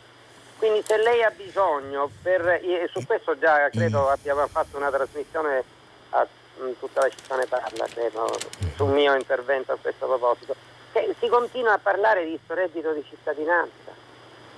[0.59, 2.61] Quindi se lei ha bisogno, per,
[2.93, 5.63] su questo già credo abbiamo fatto una trasmissione
[6.11, 6.27] a
[6.61, 8.37] mm, tutta la città ne parla, credo,
[8.75, 10.57] sul mio intervento a questo proposito,
[10.93, 13.93] che si continua a parlare di questo reddito di cittadinanza,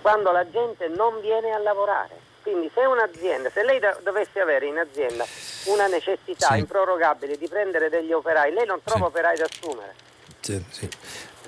[0.00, 2.28] quando la gente non viene a lavorare.
[2.42, 5.24] Quindi se un'azienda, se lei dovesse avere in azienda
[5.66, 6.58] una necessità sì.
[6.58, 9.06] improrogabile di prendere degli operai, lei non trova sì.
[9.06, 9.94] operai da assumere.
[10.40, 10.88] Sì, sì.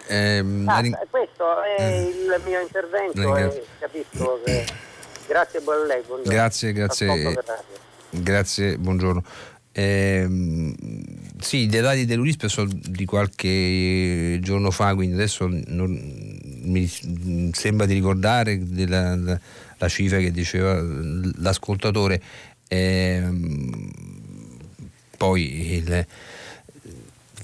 [0.08, 0.98] Eh, ring...
[1.08, 2.02] Questo è eh.
[2.02, 4.90] il mio intervento e capisco che...
[5.26, 6.32] Grazie buon lei, buongiorno.
[6.32, 7.38] Grazie, grazie.
[8.10, 9.22] Grazie, buongiorno.
[9.74, 10.28] Eh,
[11.40, 15.98] sì, i dati dell'Urispe sono di qualche giorno fa, quindi adesso non,
[16.64, 16.86] mi
[17.52, 19.16] sembra di ricordare della,
[19.82, 20.80] la, cifra che diceva
[21.36, 22.22] l'ascoltatore.
[22.68, 23.22] Eh,
[25.16, 26.06] poi il,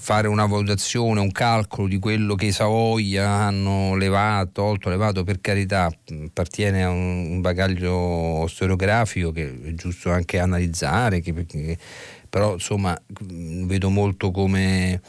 [0.09, 5.39] fare una valutazione, un calcolo di quello che i Savoia hanno levato, tolto, levato, per
[5.39, 5.91] carità,
[6.25, 11.77] appartiene a un, bagaglio storiografico che è giusto anche analizzare, che, che,
[12.27, 14.99] però insomma vedo molto come,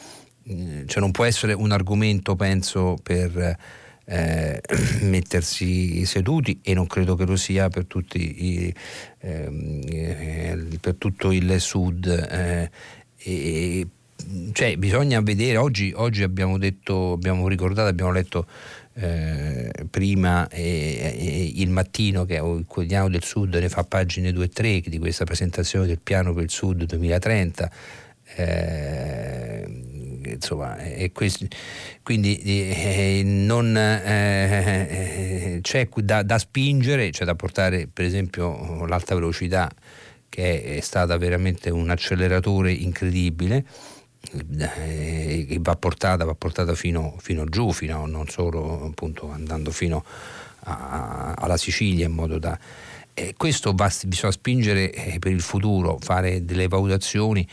[0.86, 3.56] cioè non può essere un argomento, penso, per...
[4.12, 4.60] Eh,
[5.06, 8.74] mettersi seduti e non credo che lo sia per, i,
[9.20, 12.70] ehm, eh, per tutto il sud eh,
[13.18, 13.86] e
[14.52, 18.46] cioè, bisogna vedere, oggi, oggi, abbiamo detto, abbiamo ricordato, abbiamo letto
[18.94, 24.44] eh, prima eh, eh, il mattino che il quotidiano del Sud ne fa pagine 2
[24.44, 27.70] e 3 di questa presentazione del piano per il Sud 2030.
[30.22, 30.76] Eh, insomma,
[31.12, 31.46] questo,
[32.02, 39.70] quindi eh, non, eh, c'è da, da, spingere, c'è da portare per esempio l'alta velocità
[40.28, 43.64] che è stata veramente un acceleratore incredibile
[44.58, 50.04] eh, che va portata, va portata fino, fino, giù, fino, non solo appunto andando fino
[50.64, 52.58] a, alla Sicilia in modo da...
[53.12, 57.46] Eh, questo va, bisogna spingere eh, per il futuro, fare delle valutazioni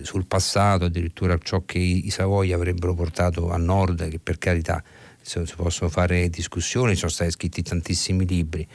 [0.00, 4.82] sul passato, addirittura ciò che i, i Savoia avrebbero portato a nord, che per carità
[5.20, 8.66] si possono fare discussioni, sono stati scritti tantissimi libri,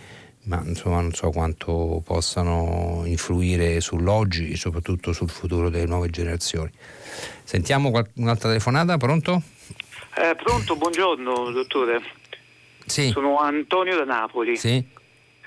[0.43, 6.72] ma insomma non so quanto possano influire sull'oggi e soprattutto sul futuro delle nuove generazioni.
[7.43, 9.41] Sentiamo un'altra telefonata, pronto?
[10.15, 12.01] Eh, pronto, buongiorno dottore.
[12.86, 13.09] Sì.
[13.09, 14.55] Sono Antonio da Napoli.
[14.55, 14.95] Sì.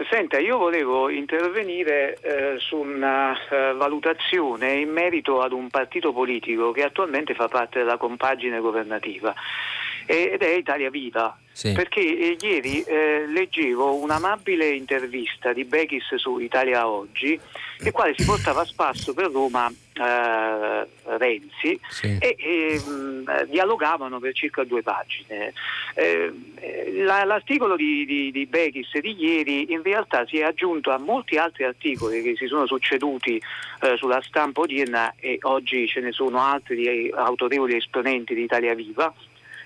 [0.09, 6.73] Senta, io volevo intervenire eh, su una eh, valutazione in merito ad un partito politico
[6.73, 9.35] che attualmente fa parte della compagine governativa
[10.07, 11.37] ed è Italia Viva.
[11.53, 11.73] Sì.
[11.73, 17.39] Perché eh, ieri eh, leggevo un'amabile intervista di Bechis su Italia Oggi,
[17.81, 22.19] nel quale si portava a spasso per Roma eh, Renzi sì.
[22.19, 25.53] e, e mh, dialogavano per circa due pagine.
[25.95, 26.33] Eh,
[27.05, 31.37] la, l'articolo di, di, di Bechis di ieri in realtà si è aggiunto a molti
[31.37, 33.43] altri articoli che si sono succeduti
[33.83, 39.13] eh, sulla stampa odierna e oggi ce ne sono altri autorevoli esponenti di Italia Viva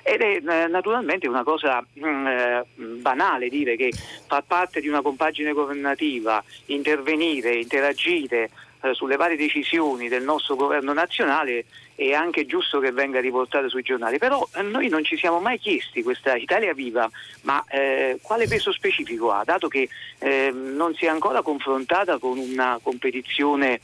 [0.07, 2.65] ed è eh, naturalmente una cosa mh, mm, eh,
[3.01, 3.91] banale dire che
[4.27, 8.51] far parte di una compagine governativa, intervenire, interagire
[8.83, 13.83] eh, sulle varie decisioni del nostro governo nazionale è anche giusto che venga riportato sui
[13.83, 17.09] giornali, però noi non ci siamo mai chiesti questa Italia Viva,
[17.43, 19.89] ma eh, quale peso specifico ha, dato che
[20.19, 23.81] eh, non si è ancora confrontata con una competizione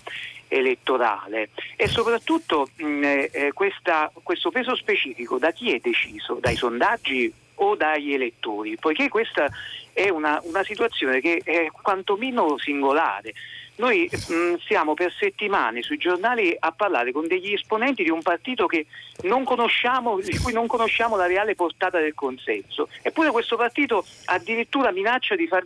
[0.50, 6.34] elettorale e soprattutto mh, eh, questa, questo peso specifico da chi è deciso?
[6.34, 7.32] Dai sondaggi
[7.62, 9.48] o dagli elettori, poiché questa
[9.92, 13.32] è una, una situazione che è quantomeno singolare.
[13.76, 18.66] Noi mh, siamo per settimane sui giornali a parlare con degli esponenti di un partito
[19.22, 19.44] non
[20.22, 22.88] di cui non conosciamo la reale portata del consenso.
[23.02, 25.64] Eppure questo partito addirittura minaccia di far,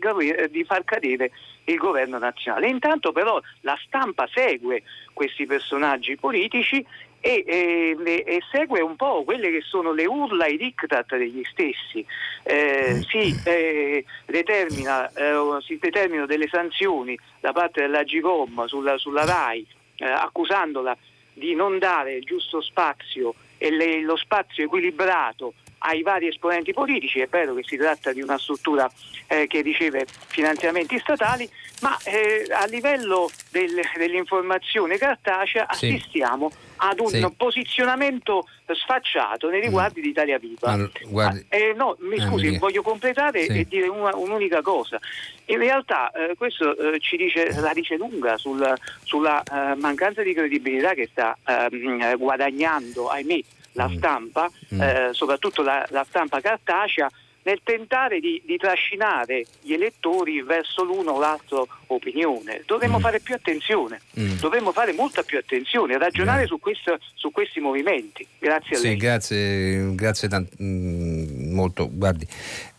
[0.48, 1.32] di far cadere
[1.64, 2.68] il governo nazionale.
[2.68, 6.84] Intanto però la stampa segue questi personaggi politici
[7.20, 7.96] e, e,
[8.26, 12.04] e, segue un po' quelle che sono le urla, i diktat degli stessi.
[12.42, 19.24] Eh, si, eh, determina, eh, si, determinano delle sanzioni da parte della GICOM sulla, sulla
[19.24, 20.94] RAI eh, accusandola
[21.32, 25.54] di non dare il giusto spazio e le, lo spazio equilibrato
[25.86, 28.90] ai vari esponenti politici, è vero che si tratta di una struttura
[29.26, 31.48] eh, che riceve finanziamenti statali,
[31.80, 35.88] ma eh, a livello del, dell'informazione cartacea sì.
[35.88, 37.32] assistiamo ad un sì.
[37.36, 40.02] posizionamento sfacciato nei riguardi mm.
[40.02, 40.70] di Italia Viva.
[40.70, 41.46] Allora, guardi...
[41.50, 43.58] ah, eh, no, mi scusi, eh, voglio completare sì.
[43.58, 44.98] e dire una, un'unica cosa.
[45.46, 48.72] In realtà eh, questo eh, ci dice, la dice lunga sul,
[49.02, 53.40] sulla eh, mancanza di credibilità che sta ehm, guadagnando, ahimè,
[53.74, 53.96] la mm.
[53.96, 54.80] stampa, mm.
[54.80, 57.10] eh, soprattutto la, la, stampa cartacea,
[57.44, 62.62] nel tentare di, di, trascinare gli elettori verso l'uno o l'altra opinione.
[62.64, 63.00] Dovremmo mm.
[63.02, 64.38] fare più attenzione, mm.
[64.38, 68.26] dovremmo fare molta più attenzione, ragionare su, questo, su, questi movimenti.
[68.38, 68.96] Grazie a sì, lei.
[68.96, 71.88] Grazie, grazie tant- mm, molto.
[71.92, 72.26] Guardi,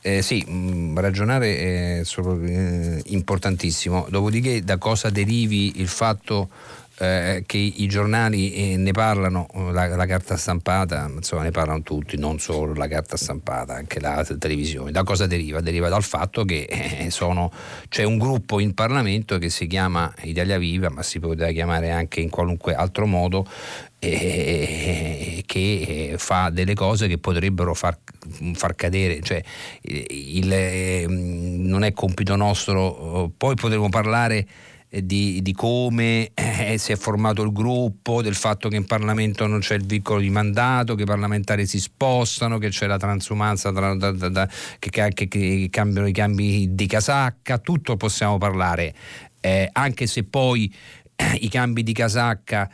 [0.02, 4.08] eh, sì, mm, ragionare è solo, eh, importantissimo.
[4.10, 6.50] Dopodiché da cosa derivi il fatto
[6.98, 12.18] eh, che i giornali eh, ne parlano, la, la, carta stampata, insomma ne parlano tutti,
[12.18, 14.92] non solo la carta stampata, anche la televisione.
[14.92, 15.60] Da cosa deriva?
[15.60, 17.52] Deriva dal fatto che eh, sono,
[17.90, 22.22] c'è un gruppo in Parlamento che si chiama Italia Viva, ma si poteva chiamare anche
[22.22, 23.46] in qualunque altro modo,
[24.00, 27.98] eh, che fa delle cose che potrebbero far,
[28.54, 29.44] far cadere, cioè,
[29.82, 34.48] il, eh, non è compito nostro, poi potremo parlare
[35.04, 39.60] di, di come eh, si è formato il gruppo, del fatto che in Parlamento non
[39.60, 43.96] c'è il vincolo di mandato, che i parlamentari si spostano, che c'è la transumanza, tra,
[43.96, 48.94] da, da, da, che, che, che, cambiano i cambi di casacca, tutto possiamo parlare,
[49.42, 50.74] eh, anche se poi
[51.16, 52.70] eh, i cambi di casacca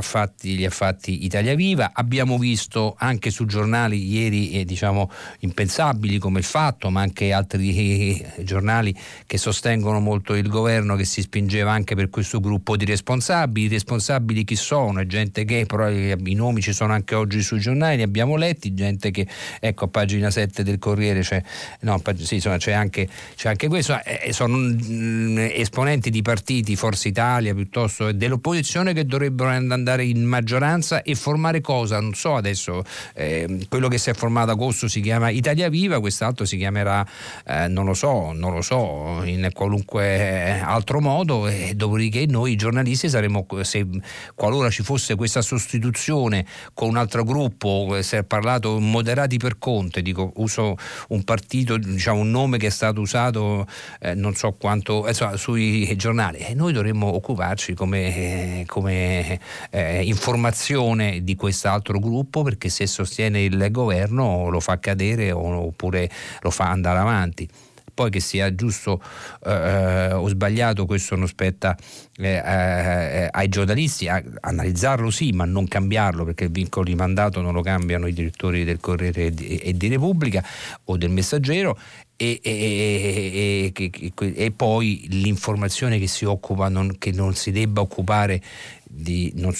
[0.00, 1.90] fatti, li ha fatti Italia Viva.
[1.94, 5.10] Abbiamo visto anche su giornali ieri eh, diciamo,
[5.40, 8.94] impensabili come il Fatto, ma anche altri eh, giornali
[9.26, 13.66] che sostengono molto il governo che si spingeva anche per questo gruppo di responsabili.
[13.66, 15.00] I responsabili chi sono?
[15.00, 18.36] È gente che però eh, i nomi ci sono anche oggi sui giornali, li abbiamo
[18.36, 19.26] letti, gente che
[19.60, 21.42] ecco a pagina 7 del Corriere c'è,
[21.80, 26.76] no, sì, insomma, c'è, anche, c'è anche, questo, eh, sono mh, mm, esponenti di partiti,
[26.76, 32.00] Forza Italia piuttosto dell'opposizione che dovrebbero andare andare in maggioranza e formare cosa?
[32.00, 32.82] Non so adesso,
[33.14, 37.06] eh, quello che si è formato agosto si chiama Italia Viva, quest'altro si chiamerà,
[37.46, 43.08] eh, non lo so, non lo so, in qualunque altro modo e dopodiché noi giornalisti
[43.08, 43.86] saremo, se
[44.34, 50.02] qualora ci fosse questa sostituzione con un altro gruppo, si è parlato moderati per Conte,
[50.02, 50.76] dico uso
[51.08, 53.66] un partito, diciamo un nome che è stato usato
[54.00, 59.38] eh, non so quanto insomma, sui giornali e noi dovremmo occuparci come, come
[59.70, 66.10] eh, informazione di quest'altro gruppo perché se sostiene il governo lo fa cadere oppure
[66.40, 67.48] lo fa andare avanti.
[67.96, 69.00] Poi che sia giusto
[69.46, 71.74] eh, o sbagliato questo non spetta
[72.18, 77.40] eh, eh, ai giornalisti, a, analizzarlo sì, ma non cambiarlo perché il vincolo di mandato
[77.40, 80.44] non lo cambiano i direttori del Corriere e di, e di Repubblica
[80.84, 81.78] o del Messaggero
[82.16, 88.42] e, e, e, e, poi l'informazione che si occupa, non, che non si debba occupare
[88.88, 89.54] di, non,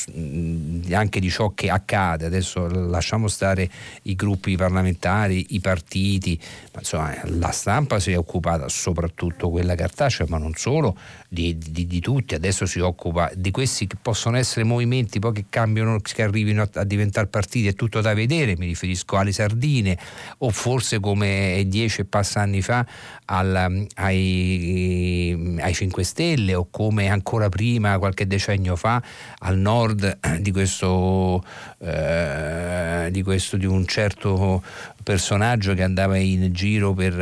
[0.93, 2.27] anche di ciò che accade.
[2.27, 3.68] Adesso lasciamo stare
[4.03, 6.39] i gruppi parlamentari, i partiti,
[6.72, 10.97] ma insomma la stampa si è occupata soprattutto quella cartacea, ma non solo,
[11.29, 12.35] di, di, di tutti.
[12.35, 16.68] Adesso si occupa di questi che possono essere movimenti poi che cambiano, che arrivino a,
[16.74, 18.57] a diventare partiti, è tutto da vedere.
[18.57, 19.99] Mi riferisco alle sardine
[20.39, 22.87] o forse come dieci e passa anni fa
[23.27, 29.03] al, ai, ai 5 Stelle o come ancora prima, qualche decennio fa,
[29.40, 31.42] al nord di questo,
[31.78, 34.62] eh, di, questo di un certo
[35.02, 37.12] personaggio che andava in giro per,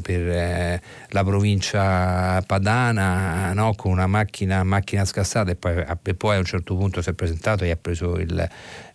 [0.00, 3.74] per eh, la provincia padana no?
[3.74, 7.12] con una macchina, macchina scassata e poi, e poi, a un certo punto si è
[7.14, 8.48] presentato e ha preso il,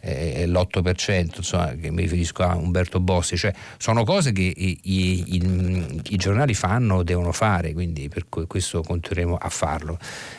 [0.08, 5.36] eh, l'8%, insomma, che mi riferisco a Umberto Bossi, cioè sono cose che i, i,
[5.36, 9.98] i, i giornali fanno, devono fare, quindi per questo continueremo a farlo.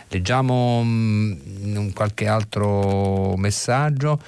[0.09, 4.21] Leggiamo mh, mm, qualche altro messaggio.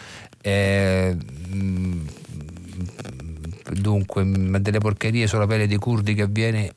[0.42, 2.06] Eh, mh, mm,
[3.72, 4.24] dunque
[4.60, 6.72] delle porcherie sulla pelle dei curdi che avviene,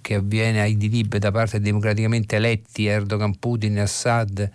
[0.00, 4.50] che avviene ai Idlib da parte democraticamente eletti Erdogan, Putin, Assad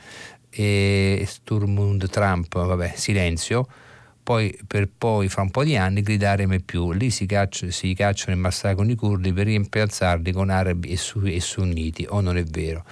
[0.58, 3.68] e Sturmund Trump, vabbè, silenzio
[4.28, 6.92] poi per poi fra un po' di anni gridare mai più.
[6.92, 11.22] Lì si, caccia, si cacciano e massacrano i curdi per rimpiazzarli con arabi e, su,
[11.24, 12.84] e sunniti, o non è vero?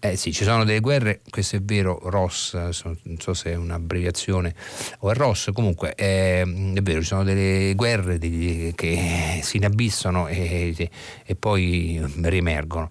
[0.00, 4.52] Eh sì, ci sono delle guerre, questo è vero, Ross, non so se è un'abbreviazione
[4.98, 10.90] o è Ross, comunque è, è vero, ci sono delle guerre che si inabissano e,
[11.24, 12.90] e poi riemergono.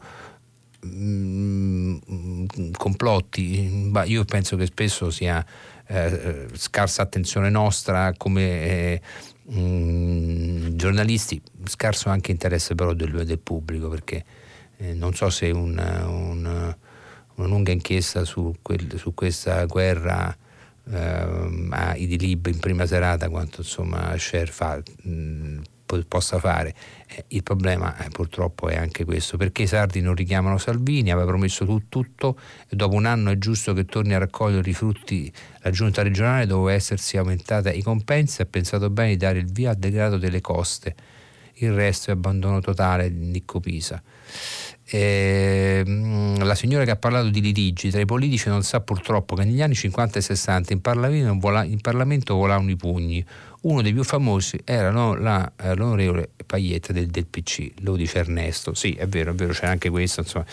[0.86, 1.71] Mm,
[2.78, 5.46] complotti, io penso che spesso sia
[5.88, 9.02] eh, scarsa attenzione nostra come eh,
[9.44, 14.24] mh, mm, giornalisti, scarso anche interesse però del, del pubblico perché
[14.78, 16.76] eh, non so se un, un,
[17.36, 20.36] una lunga inchiesta su, quel, su questa guerra
[20.90, 25.62] eh, a Idilib in prima serata quanto insomma Sher fa mh,
[26.08, 26.74] possa fare.
[27.08, 31.28] Eh, il problema eh, purtroppo è anche questo, perché i sardi non richiamano Salvini, aveva
[31.28, 32.38] promesso tu, tutto
[32.68, 35.32] e dopo un anno è giusto che torni a raccogliere i frutti.
[35.60, 39.72] La giunta regionale doveva essersi aumentata i compensi, ha pensato bene di dare il via
[39.72, 40.96] al degrado delle coste,
[41.56, 44.02] il resto è abbandono totale di Nicco Pisa.
[44.94, 49.46] Eh, la signora che ha parlato di litigi tra i politici non sa purtroppo che
[49.46, 53.26] negli anni 50 e 60 in Parlamento, vola, in Parlamento volavano i pugni
[53.62, 58.20] uno dei più famosi era no, la, eh, l'onorevole Paglietta del, del, PC, lo dice
[58.20, 58.74] Ernesto.
[58.74, 60.46] Sì, è vero, è vero, c'era anche questo, insomma,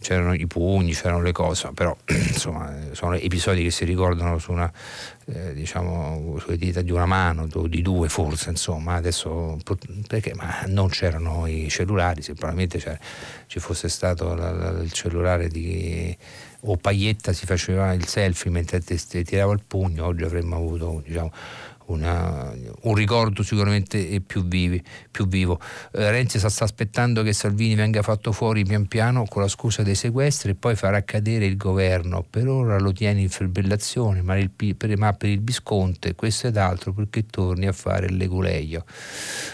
[0.00, 4.72] c'erano i pugni, c'erano le cose, però insomma, sono episodi che si ricordano su una,
[5.26, 9.58] eh, diciamo, sulle dita di una mano, di due forse, insomma, adesso
[10.06, 12.80] perché ma non c'erano i cellulari, se probabilmente
[13.46, 16.16] ci fosse stato la, la, il cellulare di
[16.64, 21.32] o Paglietta si faceva il selfie mentre tirava il pugno, oggi avremmo avuto diciamo,
[21.86, 22.52] una,
[22.82, 25.60] un ricordo sicuramente più, vivi, più vivo.
[25.92, 29.82] Eh, Renzi sta, sta, aspettando che Salvini venga fatto fuori pian piano con la scusa
[29.82, 32.24] dei sequestri e poi farà cadere il governo.
[32.28, 34.36] Per ora lo tiene in fibrillazione, ma,
[34.96, 38.84] ma per il Visconte questo ed altro perché torni a fare il leguleio.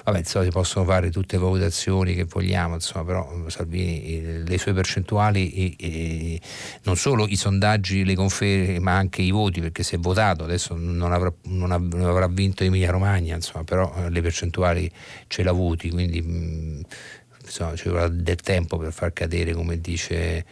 [0.05, 4.73] Vabbè, insomma, si possono fare tutte le valutazioni che vogliamo, insomma, però Salvini le sue
[4.73, 6.41] percentuali e, e,
[6.83, 10.75] non solo i sondaggi le conferme, ma anche i voti, perché si è votato, adesso
[10.77, 14.91] non avrà, non avrà vinto Emilia Romagna, insomma, però eh, le percentuali
[15.29, 16.81] ce l'ha avuti, quindi mh, mm,
[17.43, 20.45] insomma, ci vorrà del tempo per far cadere, come dice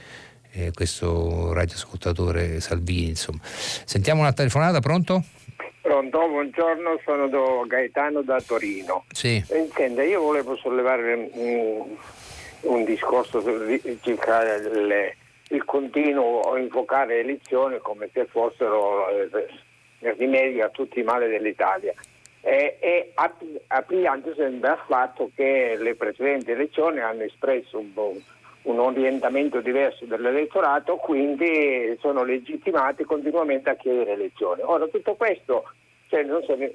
[0.53, 3.09] eh, questo radioascoltatore Salvini.
[3.09, 3.41] Insomma.
[3.43, 5.23] Sentiamo una telefonata, pronto?
[5.83, 9.05] Pronto, buongiorno, sono Gaetano da Torino.
[9.13, 9.45] Sì.
[9.53, 11.97] Intende, io volevo sollevare un,
[12.63, 13.43] un discorso
[14.03, 15.17] circa le,
[15.51, 19.07] il continuo invocare elezioni come se fossero
[20.01, 21.93] eh, rimedio a tutti i mali dell'Italia.
[22.41, 23.13] E, e
[23.67, 27.91] appliando sempre al fatto che le precedenti elezioni hanno espresso un,
[28.63, 34.63] un orientamento diverso dell'elettorato, quindi sono legittimati continuamente a chiedere elezioni.
[34.63, 35.65] Ora tutto questo,
[36.09, 36.73] cioè, ne,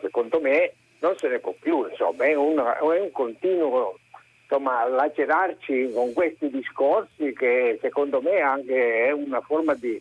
[0.00, 3.98] secondo me, non se ne può più, insomma, è, una, è un continuo
[4.42, 10.00] insomma, lacerarci con questi discorsi che secondo me anche è una forma di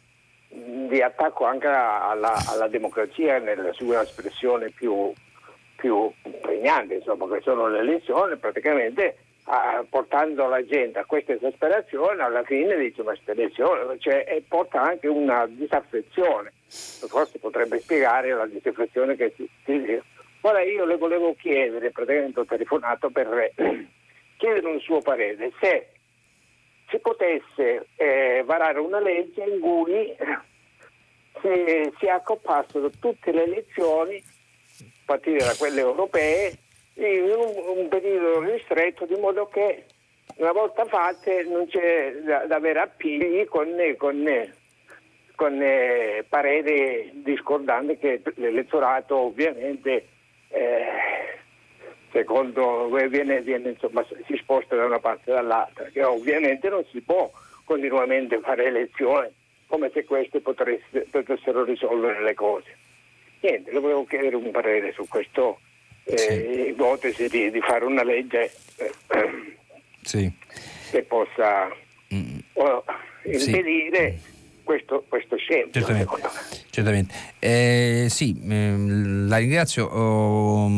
[0.49, 5.13] di attacco anche alla, alla, democrazia nella sua espressione più,
[5.75, 12.23] più pregnante, insomma, che sono le elezioni, praticamente ah, portando la gente a questa esasperazione,
[12.23, 18.33] alla fine dice ma questa elezione, cioè, e porta anche una disaffezione, forse potrebbe spiegare
[18.33, 20.01] la disaffezione che si, si
[20.41, 23.51] Ora io le volevo chiedere, praticamente ho telefonato per
[24.37, 25.89] chiedere un suo parere, se
[26.89, 30.15] si potesse eh, varare una legge in cui
[31.41, 36.57] si, si accoppassero tutte le elezioni, a partire da quelle europee,
[36.95, 39.85] in un, un periodo ristretto, di modo che
[40.37, 44.53] una volta fatte non c'è da, da avere appigli con, con,
[45.35, 50.07] con eh, pareri discordanti che l'elettorato ovviamente
[50.49, 50.83] eh,
[52.11, 57.01] secondo viene, viene, insomma, si sposta da una parte e dall'altra, che ovviamente non si
[57.01, 57.31] può
[57.63, 59.27] continuamente fare elezioni
[59.67, 62.77] come se queste potessero risolvere le cose.
[63.41, 65.59] Niente, le volevo chiedere un parere su questo
[66.03, 66.67] eh, sì.
[66.69, 69.57] ipotesi di, di, fare una legge eh,
[70.01, 70.31] sì.
[70.89, 71.69] che possa
[72.13, 72.39] mm.
[73.23, 74.38] impedire sì
[74.69, 75.81] questo, questo scempio.
[75.81, 76.29] Certamente,
[76.69, 77.15] certamente.
[77.39, 80.69] Eh, sì, eh, la ringrazio, oh,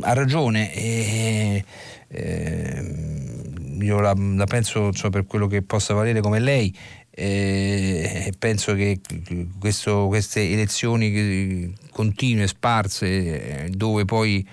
[0.00, 0.72] ha ragione.
[0.72, 1.62] Eh,
[2.08, 6.74] ehm, io la, la penso cioè, per quello che possa valere come lei.
[7.10, 9.00] Eh, penso che
[9.58, 14.48] questo, queste elezioni continue, sparse, dove poi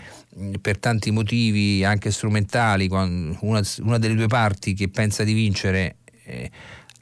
[0.59, 6.49] per tanti motivi anche strumentali, una, una, delle due parti che pensa di vincere eh,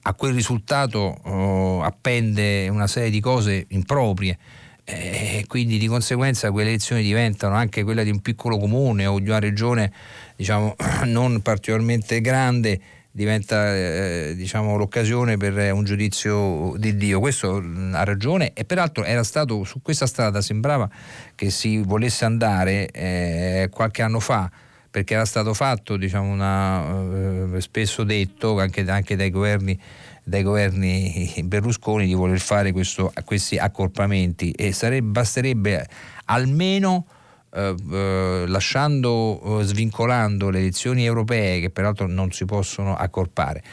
[0.04, 4.38] a quel risultato oh, appende una serie di cose improprie
[4.84, 9.20] e eh, quindi di conseguenza quelle elezioni diventano anche quella di un piccolo comune o
[9.20, 9.92] di una regione
[10.36, 10.76] diciamo,
[11.06, 12.80] non particolarmente grande
[13.14, 17.20] diventa eh, diciamo, l'occasione per un giudizio di Dio.
[17.20, 17.62] Questo
[17.92, 20.90] ha ragione e peraltro era stato su questa strada sembrava
[21.36, 24.50] che si volesse andare eh, qualche anno fa
[24.92, 29.80] perché era stato fatto, diciamo, una, eh, spesso detto anche, anche dai, governi,
[30.22, 35.88] dai governi Berlusconi di voler fare questo, questi accorpamenti e sarebbe, basterebbe
[36.26, 37.06] almeno
[37.54, 43.64] eh, eh, lasciando, eh, svincolando le elezioni europee che peraltro non si possono accorpare.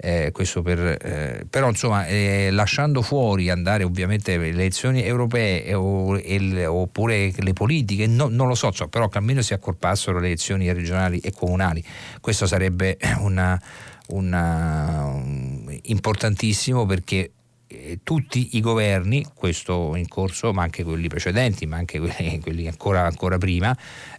[0.00, 0.30] Eh,
[0.62, 7.32] per, eh, però insomma eh, lasciando fuori andare ovviamente le elezioni europee o, el, oppure
[7.36, 11.18] le politiche no, non lo so, so, però che almeno si accorpassero le elezioni regionali
[11.18, 11.82] e comunali.
[12.20, 13.60] Questo sarebbe una,
[14.08, 17.32] una, un, importantissimo perché
[17.70, 22.66] eh, tutti i governi, questo in corso, ma anche quelli precedenti, ma anche quelli, quelli
[22.66, 23.76] ancora, ancora, prima,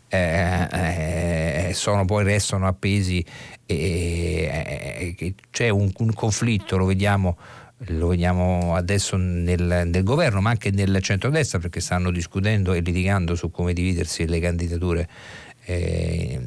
[0.07, 3.25] eh, eh, sono, poi restano appesi
[3.65, 7.37] c'è un, un, conflitto, lo vediamo,
[7.87, 13.35] lo vediamo adesso nel, nel, governo, ma anche nel centrodestra, perché stanno discutendo e litigando
[13.35, 15.07] su come dividersi le candidature
[15.65, 16.39] eh,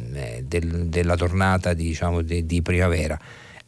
[0.45, 3.19] del, della tornata diciamo, di, di primavera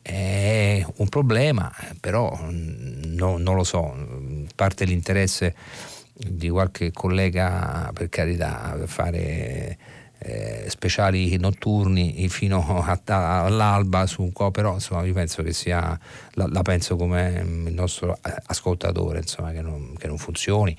[0.06, 3.96] è un problema, però no, non lo so,
[4.54, 5.54] parte l'interesse
[6.12, 9.78] di qualche collega per carità fare
[10.18, 15.54] eh, speciali notturni fino a, a, all'alba su un co, però insomma io penso che
[15.54, 15.98] sia,
[16.32, 20.76] la, la penso come il nostro ascoltatore, insomma, che non, che non funzioni,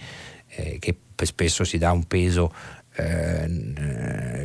[0.49, 2.53] eh, che spesso si dà un peso
[2.97, 3.47] eh,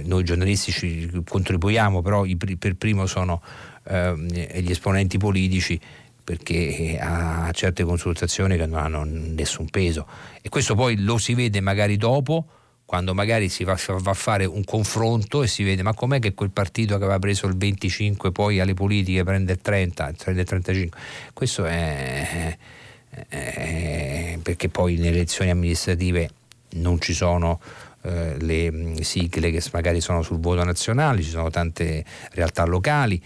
[0.04, 3.42] noi giornalisti ci contribuiamo, però i, per primo sono
[3.84, 4.14] eh,
[4.60, 5.80] gli esponenti politici
[6.22, 10.06] perché ha certe consultazioni che non hanno nessun peso.
[10.40, 12.46] E questo poi lo si vede magari dopo
[12.90, 16.50] quando magari si va, a fare un confronto e si vede ma com'è che quel
[16.50, 20.98] partito che aveva preso il 25 poi alle politiche prende il 30, prende il 35
[21.32, 22.56] questo è,
[23.28, 26.30] è perché poi nelle elezioni amministrative
[26.70, 27.60] non ci sono
[28.02, 33.22] eh, le sigle che magari sono sul voto nazionale, ci sono tante realtà locali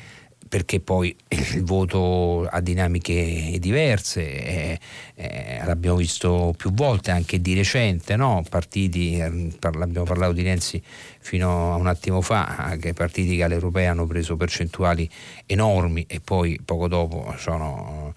[0.55, 4.78] perché poi il voto ha dinamiche diverse, eh,
[5.16, 8.44] eh, l'abbiamo visto più volte anche di recente, no?
[8.48, 10.81] partiti, ehm, abbiamo parlato di Renzi
[11.18, 15.10] fino a un attimo fa, anche partiti che all'europea hanno preso percentuali
[15.47, 18.14] enormi e poi poco dopo sono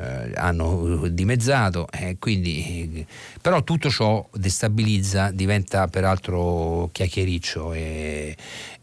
[0.00, 3.04] eh, hanno dimezzato, eh, quindi,
[3.42, 8.36] però tutto ciò destabilizza, diventa peraltro chiacchiericcio e,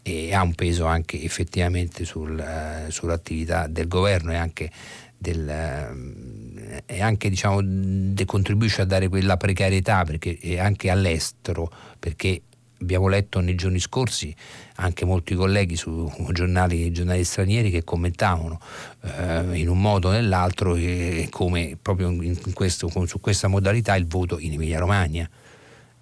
[0.08, 4.70] e ha un peso anche effettivamente sul, uh, sull'attività del governo e anche,
[5.16, 12.42] del, uh, e anche diciamo, de, contribuisce a dare quella precarietà perché, anche all'estero, perché
[12.80, 14.34] abbiamo letto nei giorni scorsi
[14.76, 18.60] anche molti colleghi su giornali, giornali stranieri che commentavano
[19.02, 24.06] eh, in un modo o nell'altro eh, come proprio in questo, su questa modalità il
[24.06, 25.28] voto in Emilia Romagna.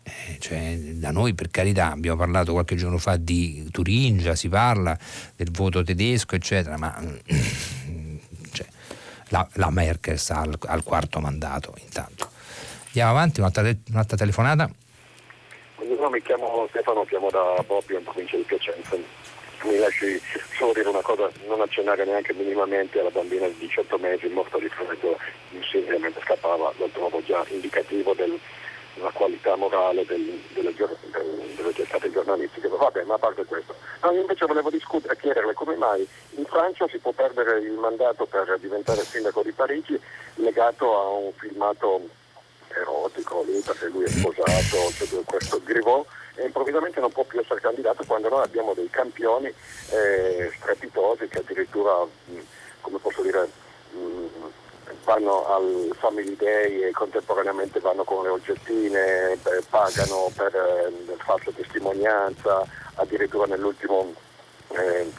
[0.07, 4.97] Eh, cioè, da noi per carità abbiamo parlato qualche giorno fa di Turingia, si parla
[5.35, 6.95] del voto tedesco eccetera, ma
[8.53, 8.67] cioè,
[9.31, 12.31] la, la, Merkel sta al, al, quarto mandato intanto.
[12.87, 14.71] Andiamo avanti, un'altra, un'altra telefonata.
[15.75, 18.95] Buongiorno, mi chiamo Stefano, chiamo da Bobbio in provincia di Piacenza.
[18.95, 20.21] Mi lasci
[20.57, 24.69] solo dire una cosa, non accennare neanche minimamente alla bambina di 18 mesi morta di
[24.69, 25.19] freddo
[25.51, 28.39] in mentre scappava, lo trovo già indicativo del,
[29.01, 32.69] la qualità morale del, delle, delle testate giornalistiche.
[32.69, 33.75] Vabbè, ma a parte questo.
[34.03, 38.59] No, invece volevo discutere, chiederle come mai in Francia si può perdere il mandato per
[38.61, 39.99] diventare sindaco di Parigi
[40.35, 42.09] legato a un filmato
[42.69, 46.05] erotico lì perché lui è sposato, c'è questo Griveau
[46.35, 51.39] e improvvisamente non può più essere candidato quando noi abbiamo dei campioni eh, strepitosi che
[51.39, 52.39] addirittura, mh,
[52.83, 53.49] come posso dire,
[53.93, 54.27] mh,
[55.05, 59.39] vanno al Family Day e contemporaneamente vanno con le oggettine, eh,
[59.69, 62.65] pagano per eh, falsa testimonianza,
[62.95, 64.13] addirittura nell'ultimo
[64.69, 65.11] eh,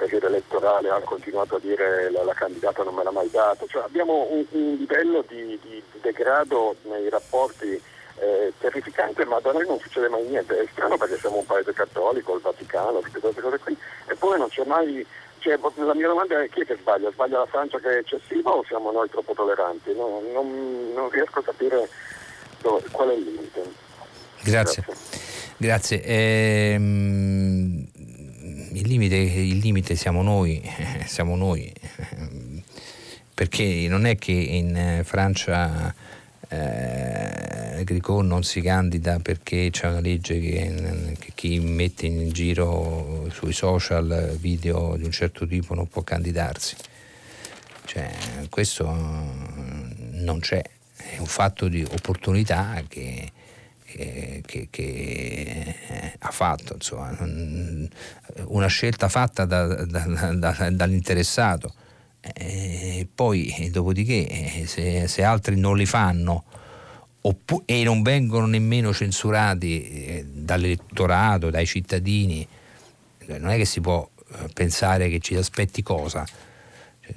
[0.00, 3.82] periodo elettorale ha continuato a dire la, la candidata non me l'ha mai dato, cioè,
[3.82, 7.80] abbiamo un, un livello di, di, di, degrado nei rapporti
[8.18, 11.72] eh, terrificante, ma da noi non succede mai niente, è strano perché siamo un paese
[11.72, 13.76] cattolico, il Vaticano, tutte queste cose qui,
[14.06, 15.06] eppure non c'è mai
[15.40, 17.10] cioè, la mia domanda è chi è che sbaglia?
[17.10, 19.92] Sbaglia la Francia che è eccessiva o siamo noi troppo tolleranti?
[19.94, 21.88] No, non, non, riesco a capire
[22.60, 23.62] dove, qual è il limite.
[24.42, 24.84] Grazie.
[24.86, 25.28] Grazie.
[25.56, 26.02] Grazie.
[26.02, 27.86] Ehm,
[28.72, 30.62] il, limite, il, limite, siamo noi,
[31.06, 31.72] siamo noi,
[33.34, 35.94] perché non è che in Francia
[36.50, 43.28] eh, Gricot non si candida perché c'è una legge che, che, chi mette in giro
[43.30, 46.76] sui social video di un certo tipo non può candidarsi.
[47.84, 48.10] Cioè,
[48.50, 50.62] questo non c'è,
[50.96, 53.32] è un fatto di opportunità che
[53.90, 55.74] che, che,
[56.18, 57.16] ha fatto, insomma,
[58.44, 61.74] una scelta fatta da, da, da, dall'interessato.
[62.20, 66.44] E poi, dopodiché, se, se, altri non li fanno
[67.22, 72.46] oppu- e non vengono nemmeno censurati eh, dall'elettorato, dai cittadini,
[73.26, 76.26] non è che si può eh, pensare che ci aspetti cosa.
[77.00, 77.14] Cioè,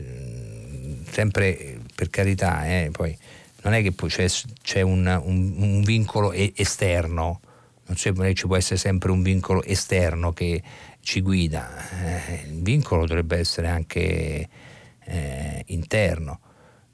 [1.09, 3.15] sempre per carità, eh, poi
[3.63, 4.27] non è che poi c'è,
[4.61, 7.39] c'è un, un, un, vincolo esterno,
[7.85, 10.61] non ci può essere sempre un vincolo esterno che
[11.01, 11.69] ci guida,
[12.01, 14.47] eh, il vincolo dovrebbe essere anche
[15.05, 16.39] eh, interno.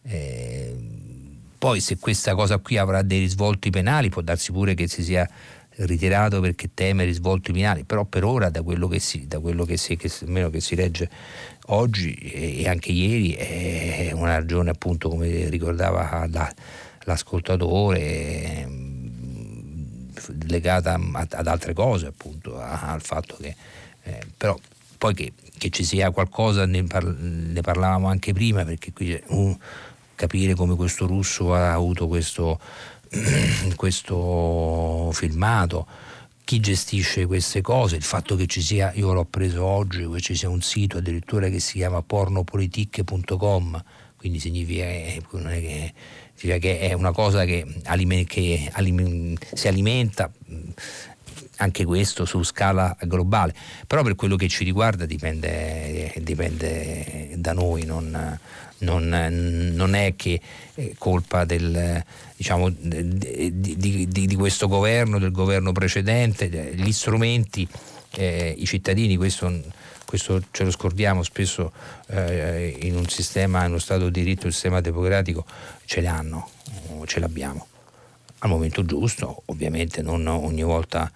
[0.04, 0.76] Eh,
[1.58, 5.30] poi se questa cosa qui avrà dei risvolti penali può darsi pure che si sia
[5.86, 9.96] ritirato perché teme risvolti penali, però per ora da quello che si, quello che si,
[9.96, 11.10] che, che si legge
[11.68, 16.52] oggi e anche ieri è una ragione appunto come ricordava la,
[17.04, 18.68] l'ascoltatore
[20.48, 23.56] legata ad altre cose appunto al fatto che
[24.04, 24.58] eh, però
[24.98, 29.56] poi che, che, ci sia qualcosa ne, par- ne, parlavamo anche prima perché qui un,
[30.16, 32.60] capire come questo russo ha avuto questo,
[33.76, 35.86] questo filmato
[36.50, 40.34] chi gestisce queste cose, il fatto che ci sia, io l'ho preso oggi, che ci
[40.34, 43.84] sia un sito addirittura che si chiama pornopolitiche.com,
[44.18, 45.22] quindi significa che,
[46.34, 47.68] significa che, è una cosa che,
[48.26, 48.72] che
[49.54, 50.32] si alimenta
[51.60, 53.54] anche questo su scala globale,
[53.86, 58.40] però per quello che ci riguarda dipende, dipende da noi, non,
[58.80, 60.40] non, non è che
[60.74, 62.04] è colpa del,
[62.36, 67.68] diciamo, di, di, di, questo governo, del governo precedente, gli strumenti,
[68.12, 69.62] eh, i cittadini, questo,
[70.06, 71.74] questo, ce lo scordiamo spesso
[72.08, 75.46] eh, in un sistema, in uno Stato di diritto, un sistema democratico,
[75.86, 76.50] ce l'hanno,
[77.06, 77.68] ce l'abbiamo.
[78.42, 81.12] Al momento giusto, ovviamente non ogni volta,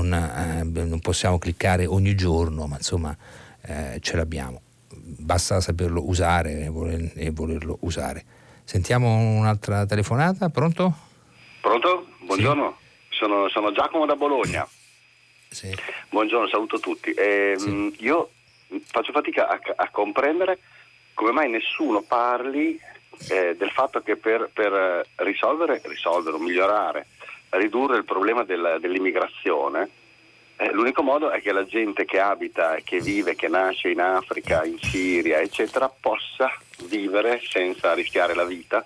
[0.00, 3.16] non, eh, non possiamo cliccare ogni giorno, ma insomma
[3.62, 4.60] eh, ce l'abbiamo
[5.04, 8.24] basta saperlo usare e, voler, volerlo usare.
[8.64, 10.92] Sentiamo un'altra telefonata, pronto?
[11.60, 12.06] Pronto?
[12.20, 12.76] Buongiorno,
[13.08, 13.16] sì.
[13.16, 14.66] sono, sono, Giacomo da Bologna.
[15.48, 15.74] Sì.
[16.08, 17.10] Buongiorno, saluto tutti.
[17.10, 17.94] Eh, sì.
[17.98, 18.30] Io
[18.86, 20.58] faccio fatica a, a, comprendere
[21.14, 22.78] come mai nessuno parli
[23.28, 27.06] eh, del fatto che per, per risolvere, risolvere, migliorare,
[27.52, 29.88] ridurre il problema del, dell'immigrazione,
[30.56, 34.64] eh, l'unico modo è che la gente che abita, che vive, che nasce in Africa,
[34.64, 36.52] in Siria, eccetera, possa
[36.84, 38.84] vivere senza rischiare la vita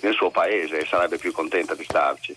[0.00, 2.34] nel suo paese e sarebbe più contenta di starci.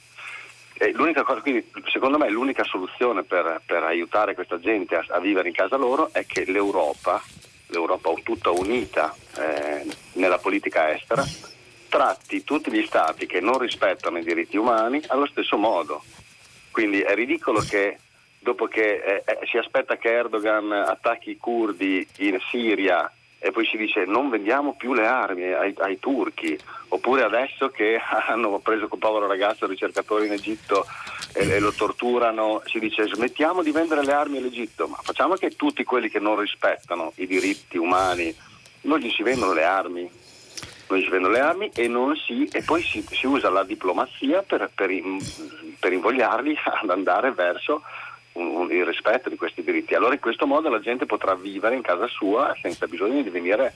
[1.24, 5.54] Cosa, quindi, secondo me l'unica soluzione per, per aiutare questa gente a, a, vivere in
[5.54, 7.24] casa loro è che l'Europa,
[7.68, 11.24] l'Europa tutta unita eh, nella politica estera,
[11.88, 16.04] tratti tutti gli stati che non rispettano i diritti umani allo stesso modo.
[16.72, 17.98] Quindi è ridicolo che
[18.40, 23.66] dopo che eh, eh, si aspetta che Erdogan attacchi i curdi in Siria e poi
[23.66, 26.58] si dice non vendiamo più le armi ai, ai turchi,
[26.90, 30.86] oppure adesso che hanno preso quel povero ragazzo ricercatore in Egitto
[31.34, 35.56] e, e, lo torturano, si dice smettiamo di vendere le armi all'Egitto, ma facciamo che
[35.56, 38.36] tutti quelli che non rispettano i diritti umani
[38.82, 40.10] non gli si vendono le armi,
[40.88, 41.90] non si vendono le armi e,
[42.26, 44.90] si, e poi si, si, usa la diplomazia per, per,
[45.80, 47.82] per invogliarli ad andare verso
[48.34, 49.96] un, un, il rispetto di questi diritti.
[49.96, 53.74] Allora in questo modo la gente potrà vivere in casa sua senza bisogno di venire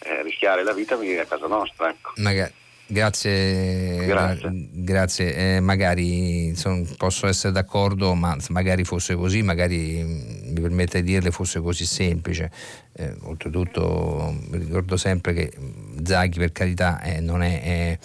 [0.00, 1.88] eh, rischiare la vita a venire a casa nostra.
[1.88, 2.12] Ecco.
[2.16, 2.64] Magari.
[2.88, 4.68] Grazie, grazie.
[4.72, 5.56] grazie.
[5.56, 11.12] Eh, magari insomma, posso essere d'accordo, ma magari fosse così, magari mm, mi permette di
[11.12, 12.50] dirle fosse così semplice.
[12.92, 17.98] Eh, oltretutto ricordo sempre che mm, Zaghi per carità eh, non è, è,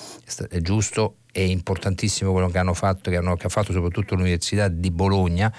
[0.50, 4.68] è, giusto, è importantissimo quello che hanno fatto, che, hanno, che ha fatto soprattutto l'Università
[4.68, 5.54] di Bologna,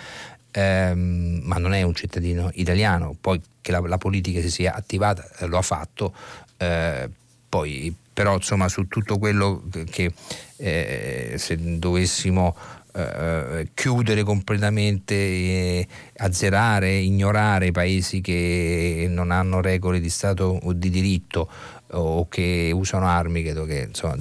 [0.50, 5.24] ehm, ma non è un cittadino italiano, poi che la, la politica si sia attivata
[5.38, 6.12] eh, lo ha fatto,
[6.56, 7.08] eh,
[7.48, 10.12] poi però insomma su tutto quello che
[10.56, 12.54] eh, se dovessimo
[12.94, 20.72] eh, chiudere completamente, eh, azzerare, ignorare i paesi che non hanno regole di Stato o
[20.72, 21.48] di diritto
[21.94, 24.16] o che usano armi, credo che insomma,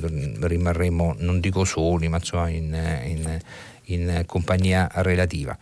[0.47, 2.73] rimarremo, non dico soli, ma insomma, in,
[3.05, 3.39] in
[3.93, 5.57] in compagnia relativa.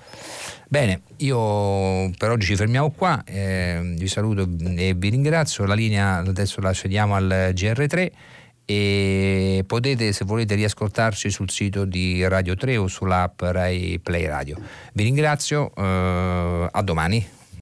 [0.68, 6.18] Bene, io per oggi ci fermiamo qua, eh, vi saluto e vi ringrazio, la linea
[6.18, 8.11] adesso la cediamo al GR3
[8.65, 14.57] e potete se volete riascoltarci sul sito di Radio 3 o sull'app Rai Play Radio.
[14.93, 17.38] Vi ringrazio, eh, a domani.